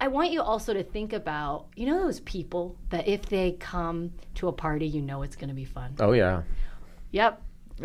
[0.00, 4.12] I want you also to think about, you know, those people that if they come
[4.34, 5.94] to a party, you know it's going to be fun.
[5.98, 6.42] Oh yeah.
[7.12, 7.42] Yep.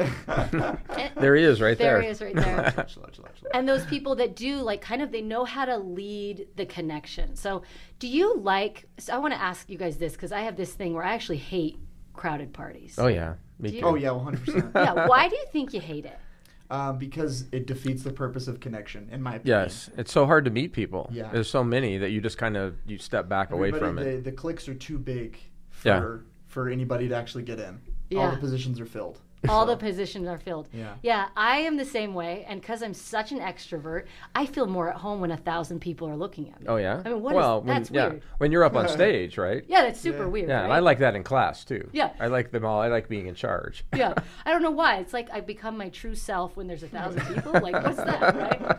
[1.16, 2.02] There he is right There there.
[2.02, 2.88] he is right there.
[3.54, 7.36] And those people that do like kind of they know how to lead the connection
[7.36, 7.62] so
[8.00, 10.74] do you like so i want to ask you guys this because i have this
[10.74, 11.78] thing where i actually hate
[12.14, 13.34] crowded parties Oh yeah.
[13.60, 13.82] Me too.
[13.86, 14.46] Oh yeah, 100.
[14.46, 16.18] percent yeah why do you think you hate it
[16.70, 19.60] Um, because it defeats the purpose of connection, in my opinion.
[19.64, 21.08] Yes, it's so hard to meet people.
[21.12, 21.30] Yeah.
[21.32, 24.24] There's so many that you just kind of you step back away Everybody- from it.
[24.24, 25.38] the, The clicks are too big
[25.70, 26.18] for Yeah.
[26.48, 27.80] for anybody to actually get in.
[28.10, 28.20] Yeah.
[28.22, 29.20] All the positions are filled.
[29.50, 30.94] All the positions are filled Yeah.
[31.02, 34.90] yeah i am the same way and because i'm such an extrovert i feel more
[34.90, 37.02] at home when a thousand people are looking at me Oh yeah.
[37.06, 38.24] I mean, what is- well, when, that's yeah, weird.
[38.38, 39.64] when you're up on stage, right?
[39.68, 40.26] yeah that's super Yeah.
[40.28, 40.64] weird Yeah, right?
[40.66, 41.90] and I like that in class too.
[41.92, 42.12] Yeah.
[42.20, 42.82] I like them all.
[42.82, 43.84] I like being in charge.
[43.96, 44.14] yeah
[44.46, 47.22] i don't know why it's like i become my true self when there's a thousand
[47.34, 48.36] people like what's that
[48.68, 48.78] right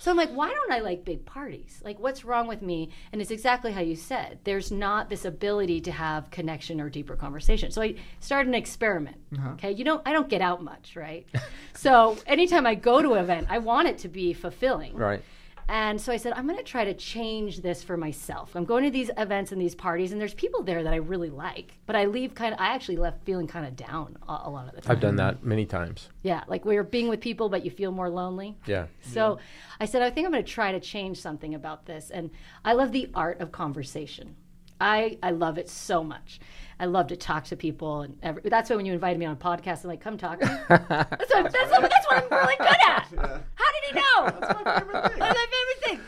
[0.00, 3.20] so i'm like why don't i like big parties like what's wrong with me and
[3.22, 7.70] it's exactly how you said there's not this ability to have connection or deeper conversation
[7.70, 9.50] so i started an experiment uh-huh.
[9.52, 11.26] okay you don't i don't get out much right
[11.74, 15.22] so anytime i go to an event i want it to be fulfilling Right.
[15.68, 18.56] and so I said, I'm going to try to change this for myself.
[18.56, 21.30] I'm going to these events and these parties, and there's people there that I really
[21.30, 24.50] like, but I leave kind of, I actually left feeling kind of down a, a
[24.50, 24.92] lot of the time.
[24.92, 26.08] I've done that many times.
[26.22, 28.56] Yeah, like we're being with people, but you feel more lonely.
[28.66, 28.86] Yeah.
[29.02, 29.38] So
[29.80, 32.10] I said, I think I'm going to try to change something about this.
[32.10, 32.30] And
[32.64, 34.34] I love the art of conversation.
[34.80, 36.40] I, I love it so much.
[36.82, 39.34] I love to talk to people, and every, that's why when you invited me on
[39.34, 42.66] a podcast, I'm like, "Come talk that's, what, that's, what, that's what I'm really good
[42.66, 43.06] at.
[43.54, 44.24] How did he know?
[44.40, 45.18] That's my favorite thing.
[45.20, 46.00] That's my favorite thing.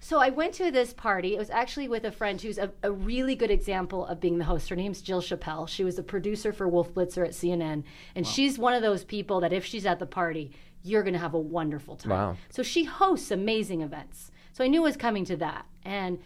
[0.00, 1.36] So I went to this party.
[1.36, 4.44] It was actually with a friend who's a, a really good example of being the
[4.44, 4.68] host.
[4.70, 5.68] Her name's Jill Chappelle.
[5.68, 7.84] She was a producer for Wolf Blitzer at CNN,
[8.16, 10.50] and she's one of those people that if she's at the party,
[10.82, 12.10] you're going to have a wonderful time.
[12.10, 12.36] Wow.
[12.48, 14.32] So she hosts amazing events.
[14.52, 16.18] So I knew it was coming to that, and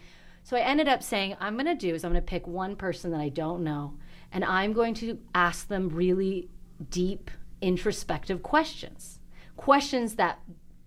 [0.43, 2.75] so I ended up saying, I'm going to do is I'm going to pick one
[2.75, 3.95] person that I don't know,
[4.31, 6.49] and I'm going to ask them really
[6.89, 9.19] deep, introspective questions.
[9.55, 10.39] Questions that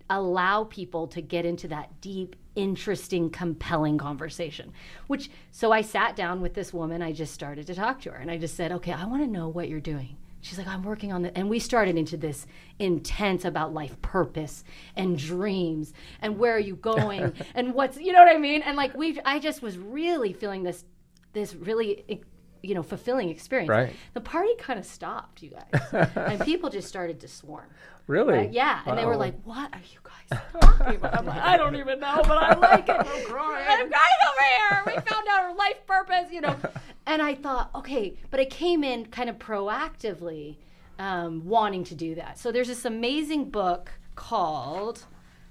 [0.09, 4.71] allow people to get into that deep, interesting, compelling conversation.
[5.07, 8.17] Which, so I sat down with this woman, I just started to talk to her,
[8.17, 10.17] and I just said, Okay, I want to know what you're doing.
[10.41, 11.33] She's like, I'm working on it.
[11.35, 12.45] And we started into this
[12.79, 14.63] intense about life purpose
[14.95, 18.61] and dreams and where are you going and what's, you know what I mean?
[18.61, 20.85] And like, we, I just was really feeling this,
[21.33, 22.21] this really,
[22.61, 23.69] you know, fulfilling experience.
[23.69, 23.95] Right.
[24.13, 26.09] The party kind of stopped, you guys.
[26.15, 27.69] and people just started to swarm.
[28.07, 28.33] Really?
[28.33, 28.53] Right?
[28.53, 31.75] Yeah, and they were like, "What are you guys talking about?" I'm like, "I don't
[31.75, 32.95] even know, but I like it.
[32.99, 33.67] I'm crying.
[33.67, 34.83] over here.
[34.85, 36.55] We found out our life purpose, you know."
[37.09, 40.57] And I thought, okay, but I came in kind of proactively,
[40.99, 42.37] um, wanting to do that.
[42.37, 45.05] So there's this amazing book called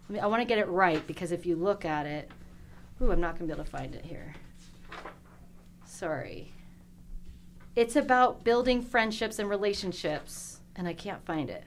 [0.09, 2.31] I, mean, I want to get it right because if you look at it,
[3.01, 4.35] ooh, I'm not going to be able to find it here.
[5.85, 6.53] Sorry.
[7.77, 11.62] It's about building friendships and relationships, and I can't find it.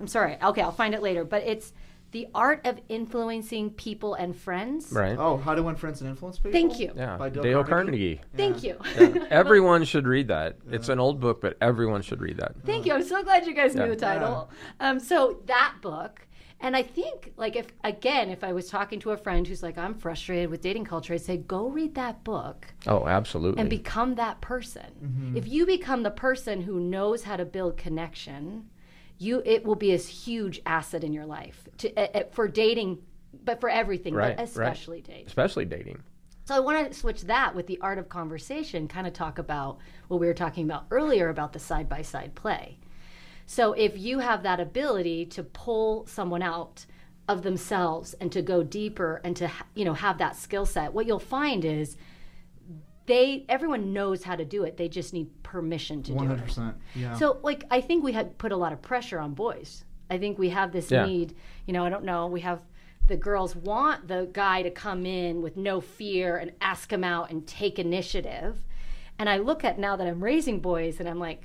[0.00, 0.36] I'm sorry.
[0.42, 1.24] Okay, I'll find it later.
[1.24, 1.72] But it's
[2.12, 4.92] the art of influencing people and friends.
[4.92, 5.16] Right.
[5.18, 6.52] Oh, how to win friends and influence people.
[6.52, 6.92] Thank you.
[6.94, 7.16] Yeah.
[7.16, 8.16] By Dale Dale, Carnegie?
[8.16, 8.20] Carnegie.
[8.36, 9.26] Thank you.
[9.30, 10.58] Everyone should read that.
[10.70, 12.54] It's an old book, but everyone should read that.
[12.64, 12.92] Thank you.
[12.92, 13.84] I'm so glad you guys Yeah.
[13.84, 14.50] knew the title.
[14.78, 16.26] Um, so that book,
[16.62, 19.76] and I think, like, if again, if I was talking to a friend who's like,
[19.76, 23.60] I'm frustrated with dating culture, I'd say, go read that book Oh, absolutely.
[23.60, 25.32] and become that person.
[25.36, 28.70] If you become the person who knows how to build connection,
[29.18, 32.98] you it will be a huge asset in your life to uh, for dating,
[33.44, 34.48] but for everything, Right, but right.
[34.48, 35.26] especially dating.
[35.26, 36.02] Especially dating.
[36.44, 39.78] So I want to switch that with the art of conversation, kind of talk about
[40.08, 42.78] what we were talking about earlier about the side by side play.
[43.52, 46.86] So if you have that ability to pull someone out
[47.28, 51.04] of themselves and to go deeper and to you know have that skill set, what
[51.06, 51.98] you'll find is
[53.04, 54.78] they everyone knows how to do it.
[54.78, 56.46] They just need permission to One do hundred it.
[56.46, 56.76] percent.
[56.94, 57.14] Yeah.
[57.16, 59.84] So, like, I think we had put a lot of pressure on boys.
[60.08, 61.04] I think we have this Yeah.
[61.04, 61.34] need,
[61.66, 62.60] you know, I don't know, we have
[63.06, 67.30] the girls want the guy to come in with no fear and ask him out
[67.30, 68.62] and take initiative.
[69.18, 71.42] And I look at now that I'm raising boys and I'm like,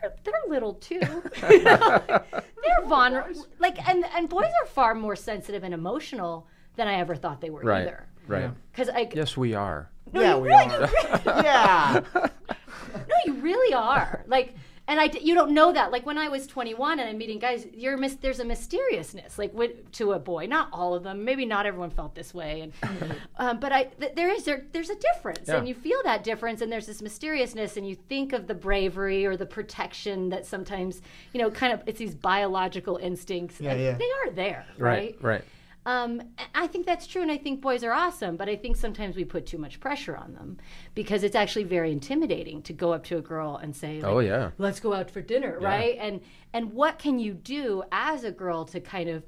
[0.00, 1.00] they're, they're little too.
[1.40, 3.46] They're vulnerable.
[3.58, 7.50] Like, and, and boys are far more sensitive and emotional than I ever thought they
[7.50, 7.82] were Right.
[7.82, 8.06] either.
[8.26, 8.50] Right.
[8.72, 9.90] Because I, Yes, we are.
[10.12, 10.90] no, yeah, you we really, are.
[11.42, 12.00] yeah.
[12.14, 14.22] no, you really are.
[14.26, 14.54] Like,
[14.90, 15.90] and I, d- you don't know that.
[15.92, 19.54] Like when I was 21 and I'm meeting guys, you're mis- there's a mysteriousness like
[19.54, 20.46] with, to a boy.
[20.46, 21.24] Not all of them.
[21.24, 22.60] Maybe not everyone felt this way.
[22.82, 25.56] And um, but I, th- there is there, there's a difference, Yeah.
[25.56, 29.24] and you feel that difference, and there's this mysteriousness, and you think of the bravery
[29.24, 31.00] or the protection that sometimes
[31.32, 33.60] you know, kind of it's these biological instincts.
[33.60, 33.92] Yeah, and yeah.
[33.96, 35.16] They are there, Right.
[35.22, 35.22] right?
[35.22, 35.44] Right.
[35.86, 36.20] Um,
[36.54, 39.24] I think that's true, and I think boys are awesome, but I think sometimes we
[39.24, 40.58] put too much pressure on them
[40.94, 44.18] because it's actually very intimidating to go up to a girl and say, like, Oh,
[44.18, 44.50] yeah.
[44.58, 46.20] let's go out for dinner, right?" And
[46.52, 49.24] and what can you do as a girl to kind of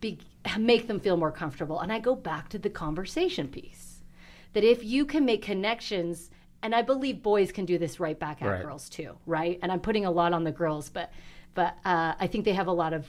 [0.00, 0.18] be,
[0.58, 1.80] make them feel more comfortable?
[1.80, 4.00] And I go back to the conversation piece
[4.54, 6.30] that if you can make connections
[6.62, 8.62] and i believe boys can do this right back at Right.
[8.62, 11.10] girls too right and i'm putting a lot on the girls but
[11.54, 13.06] but uh, i think they have a lot of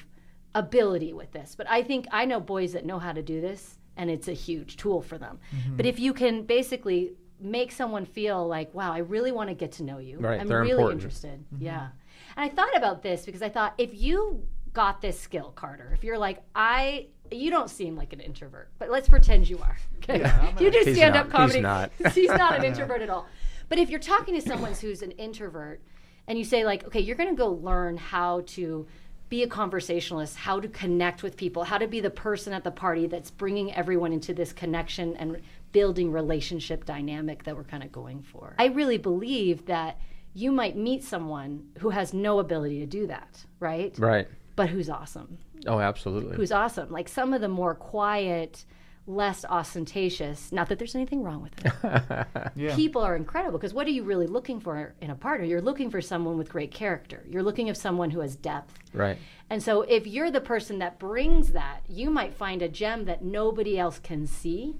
[0.56, 1.56] ability with this.
[1.56, 4.34] But i think i know boys that know how to do this and it's a
[4.34, 5.40] huge tool for them.
[5.56, 5.78] Mm-hmm.
[5.78, 9.72] but if you can basically make someone feel like wow i really want to get
[9.74, 10.20] to know you.
[10.20, 11.02] Right, i'm really important.
[11.02, 11.44] interested.
[11.60, 11.90] Yeah.
[12.36, 16.04] And i thought about this because i thought if you got this skill carter if
[16.04, 19.78] you're like i you don't seem like an introvert but let's pretend you are.
[20.04, 20.20] Okay.
[20.20, 21.92] Yeah, you do stand up comedy He's not.
[22.16, 23.28] he's not an introvert at all.
[23.70, 25.80] But if you're talking to someone who's an introvert
[26.28, 28.88] and you say like, okay, you're going to go learn how to
[29.32, 32.70] be a conversationalist, how to connect with people, how to be the person at the
[32.70, 35.42] party that's bringing everyone into this connection and
[35.72, 38.54] building relationship dynamic that we're kind of going for.
[38.60, 39.98] I really believe that
[40.34, 43.98] you might meet someone who has no ability to do that, right?
[43.98, 44.28] Right.
[44.58, 46.36] But who's awesome Oh, absolutely.
[46.36, 46.92] who's awesome.
[46.92, 48.66] Like some of the more quiet,
[49.08, 52.28] less ostentatious, not that there's anything wrong with it.
[52.56, 52.76] Yeah.
[52.76, 55.46] People are incredible because what are you really looking for in a partner?
[55.46, 57.24] You're looking for someone with great character.
[57.30, 58.78] You're looking for someone who has depth.
[58.94, 59.18] right.
[59.50, 63.22] And so if you're the person that brings that, you might find a gem that
[63.24, 64.76] nobody else can see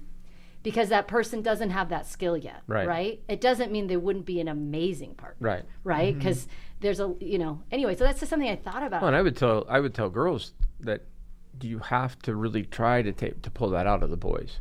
[0.62, 2.86] because that person doesn't have that skill yet, Right.
[2.86, 3.20] right?
[3.28, 5.64] It doesn't mean they wouldn't be an amazing partner, Right.
[5.84, 6.10] right?
[6.10, 6.18] Mm-hmm.
[6.18, 6.46] Because
[6.80, 9.02] there's a, you know, anyway, so that's just something I thought about.
[9.02, 11.02] Well, and I would tell I would tell girls that
[11.64, 14.60] you have to really try to take to pull that out of the boys,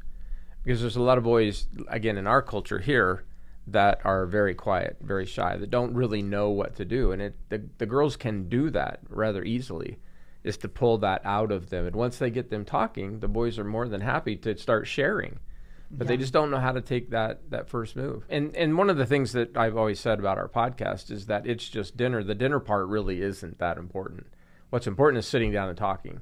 [0.64, 3.24] because there's a lot of boys again in our culture here
[3.68, 7.36] that are very quiet, very shy, that don't really know what to do, and it
[7.50, 10.00] the the girls can do that rather easily,
[10.44, 13.60] is to pull that out of them, and once they get them talking, the boys
[13.60, 15.40] are more than happy to start sharing.
[15.94, 18.24] But they just don't know how to take that that first move.
[18.30, 21.46] And and one of the things that I've always said about our podcast is that
[21.46, 22.24] it's just dinner.
[22.24, 24.28] The dinner part really isn't that important.
[24.70, 26.22] What's important is sitting down and talking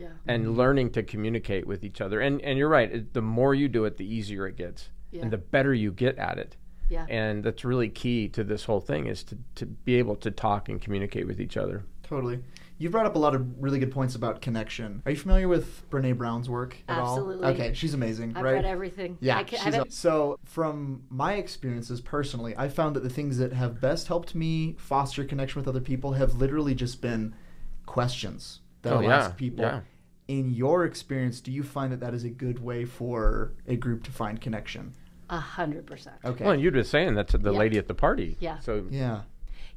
[0.00, 0.08] yeah.
[0.26, 0.56] and mm-hmm.
[0.56, 2.20] learning to communicate with each other.
[2.20, 2.90] And and you're right.
[2.90, 5.22] It, the more you do it, the easier it gets, Yeah.
[5.22, 6.56] and the better you get at it.
[6.88, 7.06] Yeah.
[7.08, 10.68] And that's really key to this whole thing is to, to be able to talk
[10.68, 11.84] and communicate with each other.
[12.02, 12.40] Totally.
[12.78, 15.02] You've brought up a lot of really good points about connection.
[15.04, 17.18] Are you familiar with Brene Brown's work at all?
[17.18, 17.44] Absolutely.
[17.46, 17.52] all?
[17.52, 18.54] Okay, she's amazing, I've right?
[18.54, 19.18] read everything.
[19.20, 23.10] Yeah, I can, she's I've a- so from my experiences personally, I found that the
[23.10, 27.34] things that have best helped me foster connection with other people have literally just been
[27.86, 29.64] questions that Oh, I'll yeah, ask people.
[29.64, 29.80] yeah.
[30.28, 34.04] In your experience, do you find that that is a good way for a group
[34.04, 34.94] to find connection?
[35.28, 36.16] A hundred percent.
[36.24, 36.44] Okay.
[36.44, 37.58] Well, and you were just saying that's the Yeah.
[37.58, 38.36] lady at the party.
[38.40, 38.58] Yeah.
[38.60, 39.22] So yeah.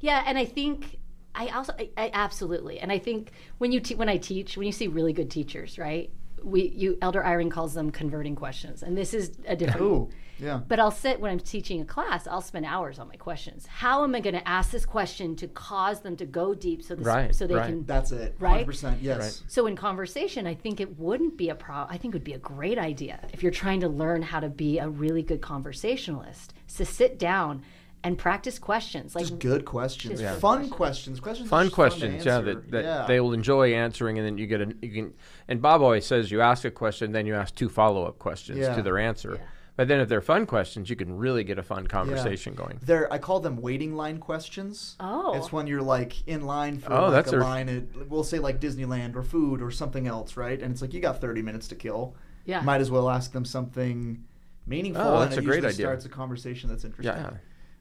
[0.00, 0.98] Yeah, and I think
[1.34, 4.66] I also I, I absolutely, and I think when you te- when I teach, when
[4.66, 6.10] you see really good teachers, right?
[6.42, 9.80] we you Elder Eyring calls them converting questions, and this is a different.
[9.80, 10.60] Ooh, yeah.
[10.66, 12.26] But I'll sit when I'm teaching a class.
[12.26, 13.66] I'll spend hours on my questions.
[13.66, 16.94] How am I going to ask this question to cause them to go deep, so
[16.94, 17.66] this, Right, so they right.
[17.66, 18.34] can That's it.
[18.38, 18.66] Right?
[18.66, 18.98] 100%.
[19.00, 19.42] Yes.
[19.46, 21.86] so in conversation, I think it wouldn't be a pro.
[21.88, 24.48] I think it would be a great idea if you're trying to learn how to
[24.48, 27.62] be a really good conversationalist is to sit down
[28.02, 29.14] and practice questions.
[29.14, 30.20] Like Just good questions.
[30.20, 31.20] Just good Fun questions.
[31.20, 31.20] questions.
[31.20, 31.48] Questions.
[31.48, 33.04] that are fun questions, to yeah, that, that yeah.
[33.06, 35.14] they will enjoy answering, and then you get a you can.
[35.48, 38.58] And Bob always says you ask a question, then you ask two follow up questions
[38.58, 38.74] Yeah.
[38.76, 39.40] to their answer.
[39.76, 42.78] But then if they're fun questions, you can really get a fun conversation going.
[42.82, 44.94] They're, I call them waiting line questions.
[45.00, 45.34] Oh.
[45.36, 48.22] It's when you're like in line for Oh, like that's a a- line at, we'll
[48.22, 50.60] say like Disneyland or food or something else, right?
[50.62, 52.14] And it's like you got 30 minutes to kill.
[52.44, 52.60] Yeah.
[52.60, 54.22] Might as well ask them something
[54.66, 55.02] meaningful.
[55.02, 55.86] Oh, and that's it a great usually idea.
[55.86, 57.12] starts a conversation that's interesting.
[57.16, 57.30] Yeah.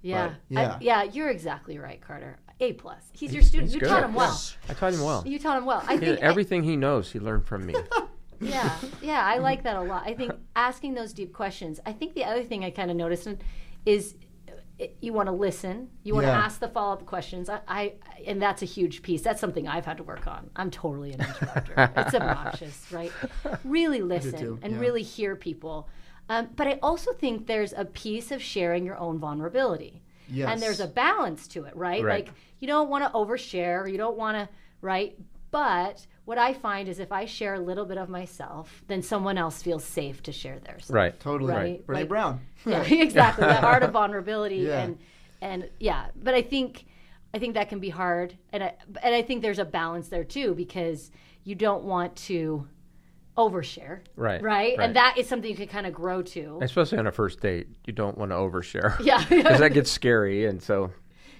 [0.01, 0.77] yeah, But, I- yeah.
[0.82, 2.39] yeah, you're exactly right, Carter.
[2.60, 3.03] A plus.
[3.12, 3.67] He's your student.
[3.69, 3.89] He's You good.
[3.89, 4.39] taught him well.
[4.69, 5.23] I taught him well.
[5.27, 5.84] You taught him well.
[5.88, 7.75] I He- think everything he knows, he learned from me.
[8.41, 10.04] yeah yeah i like that a lot.
[10.06, 11.80] I think asking those deep questions.
[11.86, 13.28] I think the other thing i kind of noticed
[13.86, 14.16] is
[14.82, 15.89] uh, you want to listen.
[16.04, 16.39] You want to Yeah.
[16.46, 17.48] ask the follow-up questions.
[17.50, 17.94] I, I
[18.26, 19.22] and that's a huge piece.
[19.22, 20.50] That's something i've had to work on.
[20.56, 23.12] I'm totally an interrupter it's obnoxious right?
[23.63, 24.80] Really listen and yeah.
[24.80, 25.89] really hear people.
[26.30, 30.02] Um, but i also think there's a piece of sharing your own vulnerability.
[30.30, 30.50] Yes.
[30.50, 32.26] and there's a balance to it right, Right.
[32.26, 33.92] like you don't want to overshare.
[33.92, 34.48] You don't want to
[34.82, 35.18] right
[35.54, 39.38] but what i find is if i share a little bit of myself then someone
[39.38, 41.18] else feels safe to share theirs right.
[41.20, 41.54] Totally.
[41.54, 41.88] Right.
[41.88, 42.42] Brene Like- Brown.
[42.66, 44.82] yeah exactly the art of vulnerability Yeah.
[44.84, 44.98] and
[45.42, 46.86] and yeah but i think
[47.34, 50.24] i think that can be hard and i and i think there's a balance there
[50.26, 51.12] too because
[51.46, 52.68] you don't want to
[53.38, 54.80] overshare Right, right, right.
[54.80, 57.68] and that is something you can kind of grow to Especially on a first date,
[57.86, 58.96] you don't want to overshare.
[59.04, 60.92] yeah Because that gets scary, and so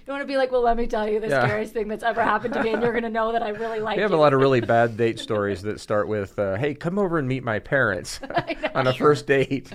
[0.06, 1.44] You want to be like, well, let me tell you the Yeah.
[1.46, 3.80] scariest thing that's ever happened to me, and you're going to know that I really
[3.80, 3.98] like it.
[3.98, 4.16] we have you.
[4.16, 7.26] a lot of really bad date stories that start with, uh, "Hey, come over and
[7.26, 8.20] meet my parents"
[8.74, 9.72] on a first date.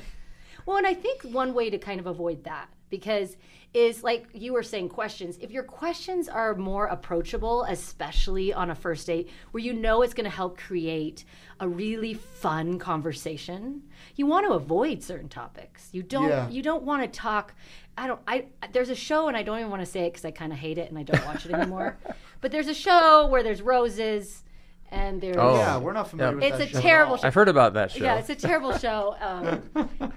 [0.68, 3.38] Well, and I think one way to kind of avoid that because
[3.74, 5.38] is like you were saying questions.
[5.42, 10.14] If your questions are more approachable, especially on a first date where you know it's
[10.14, 11.24] going to help create
[11.60, 13.84] a really fun conversation,
[14.16, 15.90] you want to avoid certain topics.
[15.92, 16.50] You don't Yeah.
[16.50, 17.54] you don't want to talk
[18.00, 20.24] I don't I there's a show and I don't even want to say it cuz
[20.26, 21.98] I kind of hate it and I don't watch it anymore.
[22.42, 24.44] but there's a show where there's roses
[24.92, 25.56] and there's Oh.
[25.56, 26.36] Yeah, we're not familiar Yeah.
[26.36, 27.28] with It's that a show at terrible show.
[27.28, 28.04] I've heard about that show.
[28.04, 29.16] Yeah, it's a terrible show.
[29.22, 29.46] Um,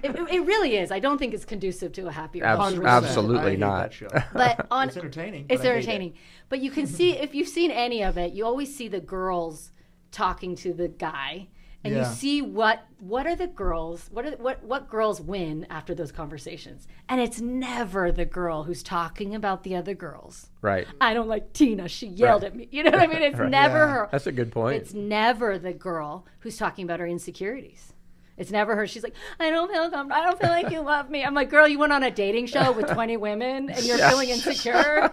[0.01, 0.91] it, it really is.
[0.91, 2.83] I don't think it's conducive to a happy Abs- relationship.
[2.85, 2.97] 100%.
[3.03, 3.81] absolutely I hate not.
[3.83, 4.07] That show.
[4.33, 5.45] But on it's entertaining.
[5.49, 5.77] it's but I hate it.
[5.77, 6.13] entertaining.
[6.49, 9.71] But you can see if you've seen any of it, you always see the girls
[10.11, 11.49] talking to the guy,
[11.83, 15.93] and you see what what are the girls what are what what girls win after
[15.93, 20.49] those conversations, and it's never the girl who's talking about the other girls.
[20.61, 20.87] right.
[21.01, 21.87] I don't like Tina.
[21.89, 22.51] She yelled Right.
[22.51, 22.67] at me.
[22.71, 23.21] You know what I mean?
[23.21, 23.87] It's never Yeah.
[23.89, 24.09] her.
[24.11, 24.77] That's a good point.
[24.81, 27.93] It's never the girl who's talking about her insecurities.
[28.35, 28.87] It's never her.
[28.87, 30.13] She's like, I don't feel comfortable.
[30.13, 31.23] I don't feel like you love me.
[31.23, 34.29] I'm like, girl, you went on a dating show with 20 women and you're feeling
[34.29, 35.11] insecure.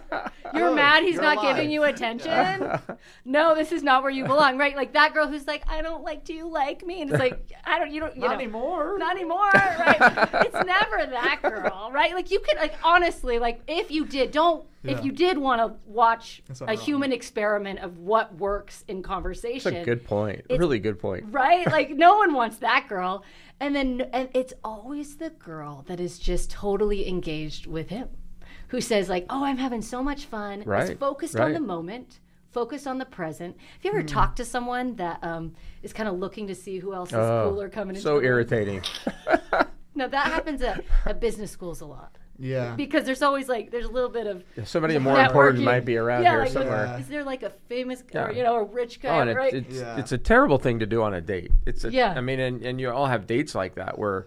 [0.55, 0.75] You're Good.
[0.77, 1.57] mad he's You're not alive.
[1.57, 2.81] giving you attention.
[3.25, 4.75] no, this is not where you belong, right?
[4.75, 6.25] Like that girl who's like, I don't like.
[6.25, 7.03] Do you like me?
[7.03, 7.91] And it's like, I don't.
[7.93, 8.15] You don't.
[8.17, 8.97] You Not know, anymore.
[8.99, 9.97] Not anymore, right?
[10.47, 12.15] it's never that girl, right?
[12.15, 14.65] Like you could, like honestly, like if you did, don't.
[14.83, 14.93] Yeah.
[14.99, 19.77] If you did want to watch a human experiment of what works in That's conversation,
[19.77, 20.43] a good point.
[20.49, 21.25] Really good point.
[21.31, 21.67] right?
[21.71, 23.23] Like no one wants that girl.
[23.61, 28.09] And then and it's always the girl that is just totally engaged with him.
[28.69, 30.61] Who says like, "Oh, I'm having so much fun.
[30.63, 32.21] Is Right, focused on the moment,
[32.53, 34.07] focused on the present." Have you ever Hmm.
[34.07, 37.51] talked to someone that um, is kind of looking to see who else is Oh,
[37.51, 38.81] cooler coming into so the irritating.
[39.95, 42.17] No, that happens at, at business schools a lot.
[42.41, 42.75] Yeah.
[42.75, 45.27] Because there's always like there's a little bit of Somebody more networking.
[45.27, 46.87] important might be around yeah, here like, somewhere.
[46.87, 46.99] Yeah.
[46.99, 48.27] Is there like a famous Yeah.
[48.27, 49.53] or you know a rich oh, guy, Oh, and right?
[49.53, 49.99] it's Yeah.
[49.99, 51.53] it's a terrible thing to do on a date.
[51.67, 52.15] It's a, Yeah.
[52.17, 54.27] I mean, and, and you all have dates like that where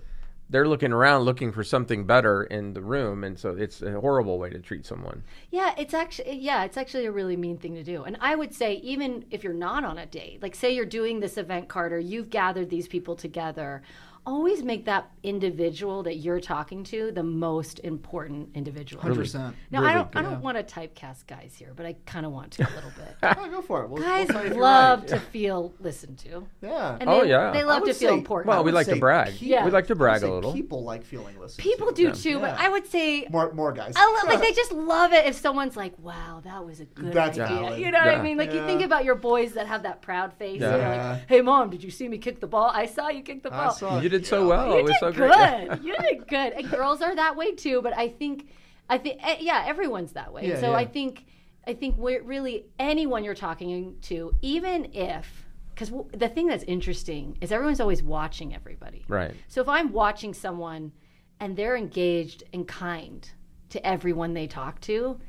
[0.49, 4.37] they're looking around looking for something better in the room, and so it's a horrible
[4.37, 5.23] way to treat someone.
[5.49, 8.03] Yeah, it's actually yeah, it's actually a really mean thing to do.
[8.03, 11.19] And I would say even if you're not on a date, like say you're doing
[11.19, 13.81] this event, Carter, you've gathered these people together.
[14.25, 19.01] Always make that individual that you're talking to the most important individual.
[19.01, 19.55] Hundred percent.
[19.69, 22.51] Now I don't I don't want to typecast guys here, but I kind of want
[22.53, 23.15] to a little bit.
[23.37, 23.89] Oh, go for it.
[23.89, 25.07] We'll, guys we'll tell you if you're love right.
[25.09, 26.45] to feel listened to.
[26.61, 26.97] Yeah.
[27.01, 27.51] And Oh, they, yeah.
[27.51, 28.47] they love would to feel say- important.
[28.47, 29.41] Well, we like to say brag.
[29.41, 29.65] Yeah.
[29.65, 30.53] We like to brag a little.
[30.53, 31.93] People like feeling listened People to.
[31.93, 32.65] do too, but Yeah.
[32.65, 33.93] I would say More, more guys.
[33.97, 37.11] I love, like they just love it if someone's like, "Wow, that was a good
[37.13, 37.79] That's idea." valid.
[37.79, 38.37] You know what I mean?
[38.37, 40.61] Like you think about your boys that have that proud face.
[40.61, 40.75] Yeah.
[40.77, 42.71] You like, "Hey, mom, did you see me kick the ball?
[42.73, 43.73] I saw you kick the I ball."
[44.21, 44.73] Saw You did so well.
[44.73, 45.69] You it was did so good.
[45.69, 45.81] great.
[45.83, 46.53] you did good.
[46.53, 47.81] And girls are that way too.
[47.81, 48.47] But I think,
[48.89, 50.47] I think, eh, yeah, everyone's that way.
[50.47, 50.77] Yeah, so yeah.
[50.77, 51.25] I think,
[51.65, 56.63] I think we're really anyone you're talking to, even if because w- the thing that's
[56.65, 59.03] interesting is everyone's always watching everybody.
[59.07, 59.33] Right.
[59.47, 60.91] So if I'm watching someone
[61.39, 63.27] and they're engaged and kind
[63.69, 65.19] to everyone they talk to,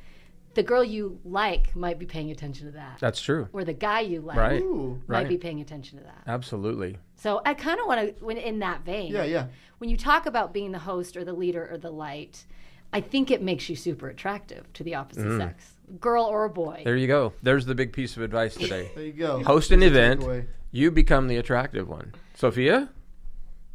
[0.54, 2.98] the girl you like might be paying attention to that.
[3.00, 3.48] That's true.
[3.52, 4.62] or the guy you like Right.
[4.62, 5.00] Ooh.
[5.06, 5.28] might Right.
[5.28, 6.22] be paying attention to that.
[6.26, 6.98] Absolutely.
[7.16, 9.46] So I kind of want to, when in that vein, Yeah, yeah.
[9.78, 12.44] when you talk about being the host or the leader or the light,
[12.92, 15.38] I think it makes you super attractive to the opposite Mm.
[15.38, 16.82] sex, girl or boy.
[16.84, 17.32] There you go.
[17.42, 18.90] There's the big piece of advice today.
[18.94, 19.42] There you go.
[19.42, 20.24] Host an event.
[20.70, 22.14] You become the attractive one.
[22.34, 22.88] Sophia,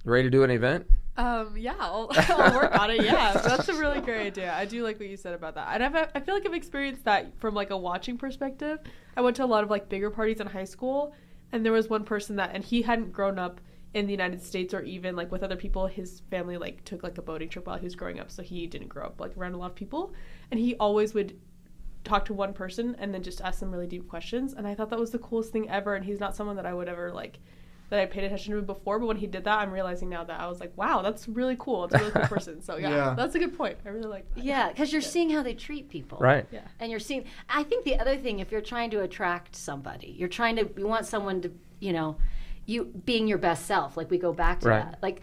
[0.06, 0.88] ready to do an event?
[1.18, 3.04] Um, yeah, I'll, I'll work on it.
[3.04, 4.54] Yeah, that's a really great idea.
[4.54, 7.04] I do like what you said about that, and I've, I feel like I've experienced
[7.06, 8.80] that from like a watching perspective.
[9.18, 11.14] I went to a lot of like bigger parties in high school,
[11.52, 13.60] and there was one person that, and he hadn't grown up
[13.94, 15.88] in the United States or even like with other people.
[15.88, 18.68] His family like took like a boating trip while he was growing up, so he
[18.68, 20.14] didn't grow up like around a lot of people,
[20.52, 21.38] and he always would
[22.06, 24.90] talk to one person and then just ask them really deep questions, and I thought
[24.90, 25.96] that was the coolest thing ever.
[25.96, 27.40] And he's not someone that I would ever like
[27.90, 30.40] that I paid attention to before, but when he did that, I'm realizing now that
[30.40, 31.86] I was like, wow, that's really cool.
[31.86, 32.62] It's a really cool person.
[32.62, 33.14] So yeah, Yeah.
[33.18, 33.78] that's a good point.
[33.86, 34.44] I really like that.
[34.44, 36.18] yeah, because you're seeing how they treat people.
[36.20, 36.46] Right.
[36.52, 36.62] Yeah.
[36.80, 40.30] And you're seeing, I think the other thing, if you're trying to attract somebody, you're
[40.30, 42.18] trying to, you want someone to, you know,
[42.68, 43.98] you being your best self.
[43.98, 44.84] Like we go back to Right.
[44.92, 45.00] that.
[45.02, 45.22] Like,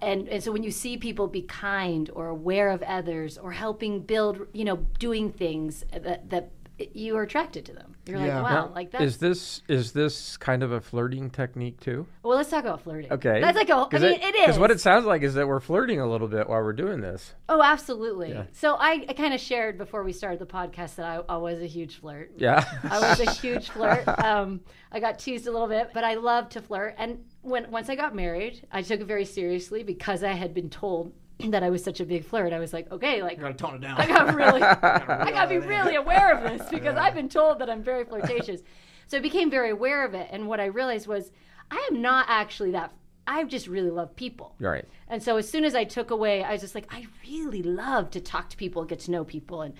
[0.00, 4.00] and, and so when you see people be kind or aware of others or helping
[4.00, 6.50] build, you know, doing things that, that
[6.92, 7.94] you are attracted to them.
[8.06, 8.40] You're Yeah.
[8.40, 9.16] like, wow, Now, like that's.
[9.18, 12.06] this is this kind of a flirting technique too?
[12.22, 13.12] well, let's talk about flirting.
[13.12, 13.40] Okay.
[13.40, 14.40] That's like a, I mean, it is.
[14.46, 17.00] Because what it sounds like is that we're flirting a little bit while we're doing
[17.00, 17.34] this.
[17.48, 18.30] Oh, absolutely.
[18.30, 18.44] Yeah.
[18.52, 21.60] So I, I kind of shared before we started the podcast that I, I was
[21.60, 22.32] a huge flirt.
[22.36, 22.64] Yeah.
[22.82, 24.06] I was a huge flirt.
[24.24, 24.60] Um,
[24.90, 26.94] I got teased a little bit, but I love to flirt.
[26.98, 30.70] And when once I got married, I took it very seriously because I had been
[30.70, 32.52] told that I was such a big flirt.
[32.52, 34.00] I was like, okay, like You gotta tone it down.
[34.00, 37.58] I got really, I got to be really aware of this because I've been told
[37.58, 38.62] that I'm very flirtatious.
[39.06, 41.30] So I became very aware of it, and what I realized was
[41.70, 42.92] I am not actually that.
[43.26, 44.54] I just really love people.
[44.58, 44.84] right.
[45.08, 48.10] And so as soon as I took away, I was just like, I really love
[48.10, 49.74] to talk to people, get to know people, and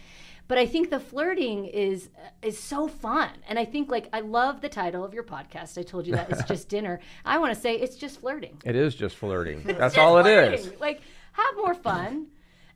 [0.47, 2.11] but I think the flirting is
[2.43, 5.79] is so fun, and I think like I love the title of your podcast.
[5.79, 7.01] I told you that it's just dinner.
[7.25, 8.61] I want to say it's just flirting.
[8.65, 9.63] It is just flirting.
[9.65, 10.73] That's Just all it is.
[10.81, 11.01] Like
[11.35, 12.27] have more fun,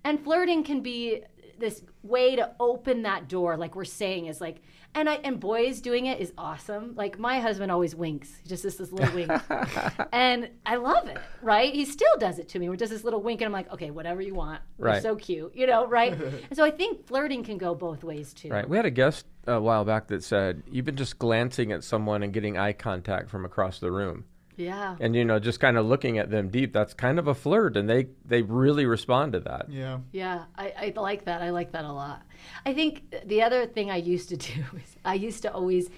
[0.04, 1.22] and flirting can be
[1.58, 3.56] this way to open that door.
[3.56, 4.62] Like we're saying is like.
[4.94, 6.94] And I and boys doing it is awesome.
[6.96, 9.30] Like my husband always winks, He just does this little wink,
[10.12, 11.18] and I love it.
[11.42, 11.74] Right?
[11.74, 12.68] He still does it to me.
[12.68, 14.62] Where he does this little wink, and I'm like, okay, whatever you want.
[14.78, 15.02] You're Right.
[15.02, 16.12] so cute, you know, right?
[16.48, 18.48] and so I think flirting can go both ways too.
[18.48, 18.66] Right.
[18.66, 22.32] We had a guest a while back that said even just glancing at someone and
[22.32, 24.24] getting eye contact from across the room,
[24.58, 24.96] Yeah.
[25.00, 26.72] and you know, just kind of looking at them deep.
[26.72, 29.70] That's kind of a flirt, and they they really respond to that.
[29.70, 30.00] Yeah.
[30.12, 31.40] Yeah, I, I like that.
[31.42, 32.22] I like that a lot.
[32.66, 35.88] I think the other thing I used to do is I used to always,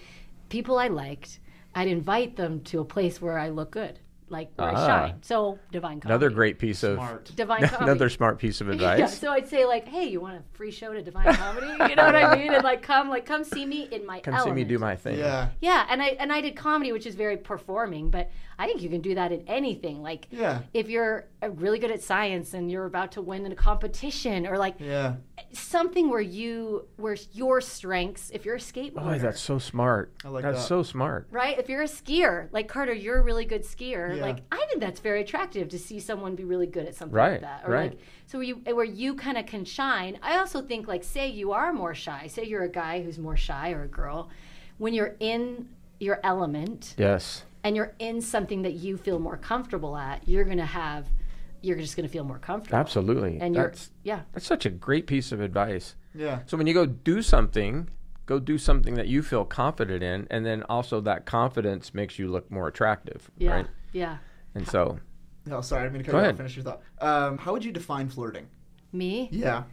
[0.50, 1.40] people I liked,
[1.74, 3.98] I'd invite them to a place where I look good,
[4.30, 4.86] like where I Ah.
[4.86, 5.14] shine.
[5.22, 6.08] So divine comedy.
[6.14, 7.30] Another great piece Smart.
[7.36, 7.90] divine of comedy.
[7.90, 8.98] another smart piece of advice.
[8.98, 11.66] Yeah, so I'd say like, hey, you want a free show to Divine Comedy?
[11.90, 12.54] You know what I mean?
[12.54, 14.56] And like, come, like, come see me in my Come element.
[14.56, 15.18] see me do my thing.
[15.18, 15.48] Yeah.
[15.60, 18.88] Yeah, and I and I did comedy, which is very performing, but I think you
[18.88, 20.02] can do that in anything.
[20.02, 20.60] Like, Yeah.
[20.74, 24.46] if you're uh, really good at science and you're about to win in a competition,
[24.46, 25.14] or like Yeah.
[25.52, 30.12] Something where you where your strengths, if you're a skateboarder, Oh, that's so smart.
[30.24, 30.66] I like that's that.
[30.66, 31.26] so smart.
[31.30, 31.58] right?
[31.58, 34.16] If you're a skier, like Carter, you're a really good skier.
[34.16, 34.22] Yeah.
[34.22, 37.32] Like I think that's very attractive to see someone be really good at something Right,
[37.32, 37.90] like that, or right.
[37.90, 40.18] like so where you where you kind of can shine.
[40.22, 43.36] I also think like say you are more shy, say you're a guy who's more
[43.36, 44.28] shy or a girl,
[44.78, 45.68] when you're in
[45.98, 47.44] your element Yes.
[47.62, 51.06] and you're in something that you feel more comfortable at, you're gonna have,
[51.62, 52.78] you're just gonna feel more comfortable.
[52.78, 53.38] Absolutely.
[53.40, 54.20] And you're that's yeah.
[54.32, 55.94] that's such a great piece of advice.
[56.14, 56.40] Yeah.
[56.46, 57.88] So when you go do something,
[58.26, 62.28] go do something that you feel confident in, and then also that confidence makes you
[62.28, 63.66] look more attractive, Yeah, right?
[63.92, 64.18] yeah.
[64.54, 64.98] And so,
[65.46, 66.34] No, sorry, I'm gonna cut Go you ahead.
[66.34, 66.38] off.
[66.38, 66.82] Finish your thought.
[67.00, 68.46] Um, how would you define flirting?
[68.92, 69.28] Me?
[69.32, 69.64] Yeah.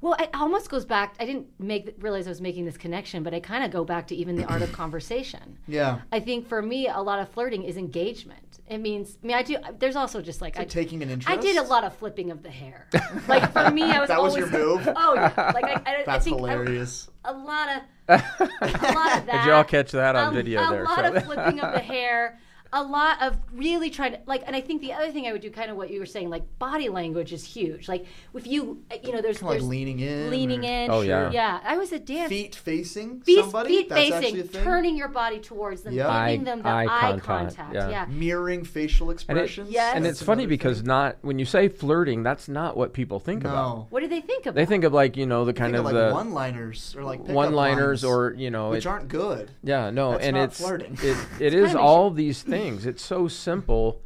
[0.00, 1.16] Well, it almost goes back.
[1.18, 4.06] I didn't make realize I was making this connection, but I kind of go back
[4.08, 5.58] to even the art of conversation.
[5.66, 6.00] Yeah.
[6.12, 8.47] I think for me, a lot of flirting is engagement.
[8.70, 9.56] It means, I mean, I do.
[9.78, 11.36] There's also just like I, taking an interest.
[11.36, 12.86] I did a lot of flipping of the hair.
[13.26, 14.88] Like for me, I was That was always your move?
[14.96, 17.08] Oh yeah, like I, I, I That's think I- hilarious.
[17.24, 19.26] a lot of a lot of that.
[19.32, 20.84] did you all catch that on a, video a there?
[20.84, 22.38] lot So- of flipping of the hair.
[22.72, 25.40] A lot of really trying to like and i think the other thing i would
[25.40, 28.04] do kind of what you were saying like body language is huge like
[28.34, 31.30] if you you know there's, Kinda like there's leaning in leaning or in Oh, yeah.
[31.30, 33.68] yeah i was a dance feet facing feet, somebody.
[33.68, 34.62] feet That's actually a facing thing.
[34.64, 36.26] turning your body towards them Yeah.
[36.28, 36.88] giving them the eye eye,
[37.20, 37.24] contact,
[37.56, 37.88] contact, yeah.
[37.88, 39.70] yeah mirroring facial And, it- expressions.
[39.70, 39.96] Yes.
[39.96, 40.86] and That's it's funny another because thing.
[40.88, 43.54] not when you say flirting, that's not what people think about.
[43.54, 43.86] no.
[43.90, 45.86] what do they think about They think of like you know the kind Think of,
[45.86, 49.08] of like the one-liners or like pickup one-liners lines, or you know which it- aren't
[49.08, 49.50] good.
[49.62, 50.98] Yeah, no, That's and not it's flirting.
[51.02, 52.86] it, it It's all these things.
[52.86, 54.02] It's so simple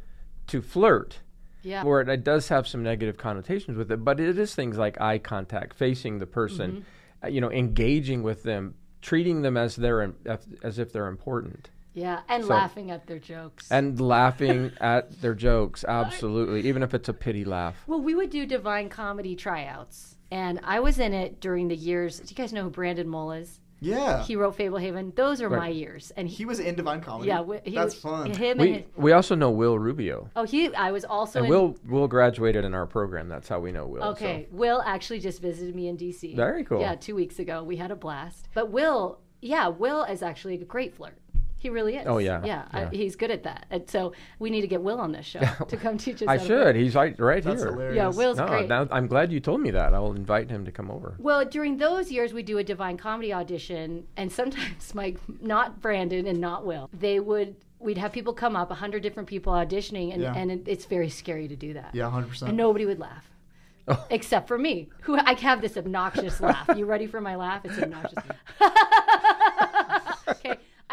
[0.47, 1.19] to flirt,
[1.61, 4.77] yeah where it, it does have some negative connotations with it, but it is things
[4.77, 7.25] like eye contact, facing the person, Mm-hmm.
[7.25, 10.13] uh, you know, engaging with them, treating them as they're
[10.63, 15.35] as if they're important, yeah and So- laughing at their jokes and laughing at their
[15.35, 15.85] jokes.
[15.87, 17.75] Absolutely, even if it's a pity laugh.
[17.87, 22.19] Well, we would do Divine Comedy tryouts, and I was in it during the years.
[22.19, 23.59] Do you guys know who Brandon Mull is?
[23.83, 24.23] Yeah.
[24.23, 25.15] He wrote Fablehaven.
[25.15, 27.27] Those are my years, and he, He was in Divine Comedy.
[27.27, 28.31] yeah, wi- he, That's was- fun.
[28.31, 30.73] Him and We his, we also know Will Rubio, oh, he.
[30.75, 31.51] I was also and in.
[31.51, 33.27] Will Will graduated in our program.
[33.29, 34.01] That's how we know Will.
[34.01, 36.35] so- Okay, Will actually just visited me in DC.
[36.35, 36.81] Very cool.
[36.81, 38.47] Yeah, two weeks ago we had a blast.
[38.53, 41.17] But Will, yeah, Will is actually a great flirt.
[41.63, 42.05] He really is.
[42.05, 42.65] Oh, yeah, yeah.
[42.73, 43.65] I, he's good at that.
[43.71, 45.39] And so we need to get Will on this show
[45.69, 46.27] to come teach us.
[46.27, 46.65] I how to flirt.
[46.67, 46.75] should.
[46.75, 47.71] He's right right That's here.
[47.71, 47.95] hilarious.
[47.95, 48.67] Yeah, Will's No, great.
[48.67, 49.93] now I'm glad you told me that.
[49.93, 51.15] I'll invite him to come over.
[51.19, 56.27] Well, during those years, we do a Divine Comedy audition, and sometimes Mike, not Brandon
[56.27, 57.55] and not Will, they would.
[57.79, 60.33] We'd have people come up, a hundred different people auditioning, and, Yeah.
[60.35, 61.91] and it, it's very scary to do that.
[61.93, 62.49] Yeah, hundred And percent.
[62.49, 63.25] And nobody would laugh.
[63.87, 64.05] Oh.
[64.09, 66.69] Except for me, who I have this obnoxious laugh.
[66.75, 67.63] You ready for my laugh?
[67.65, 68.23] It's obnoxious.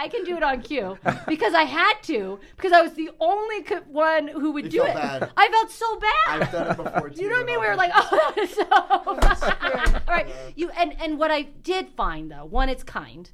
[0.01, 0.99] Okay, I can do it on cue
[1.29, 4.79] because I had to because I was the only co- one who would You do
[4.85, 4.95] felt it.
[4.95, 5.31] bad.
[5.37, 6.43] I felt so bad.
[6.43, 7.23] I've done it before too.
[7.23, 7.61] You know what I mean?
[7.61, 8.67] We were like, oh, so.
[10.09, 10.29] All right.
[10.57, 13.31] You and and what I did find though, one, it's kind,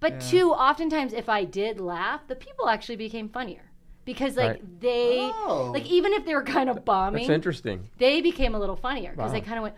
[0.00, 3.62] but two, oftentimes if I did laugh, the people actually became funnier
[4.04, 4.80] because like Right.
[4.80, 5.70] they Oh.
[5.74, 7.88] like even if they were kind of bombing, That's interesting.
[7.98, 9.74] they became a little funnier because they kind of went,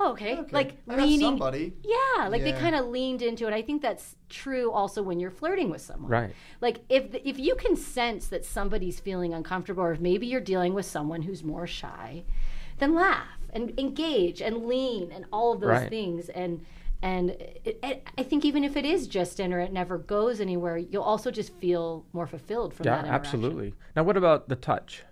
[0.00, 0.50] oh, okay, Okay.
[0.52, 1.20] like I got leaning.
[1.26, 1.72] somebody.
[1.82, 3.52] Yeah, like they kind of leaned into it.
[3.52, 6.10] I think that's true also when you're flirting with someone.
[6.10, 6.34] Right.
[6.60, 10.74] Like if if you can sense that somebody's feeling uncomfortable, or if maybe you're dealing
[10.74, 12.24] with someone who's more shy,
[12.78, 15.88] then laugh and engage and lean and all of those Right.
[15.90, 16.28] things.
[16.28, 16.64] And
[17.02, 20.40] and it, it, I think even if it is just in or it never goes
[20.40, 23.04] anywhere, you'll also just feel more fulfilled from Yeah, that.
[23.04, 23.34] interaction.
[23.44, 23.74] absolutely.
[23.94, 25.04] Now, what about the touch?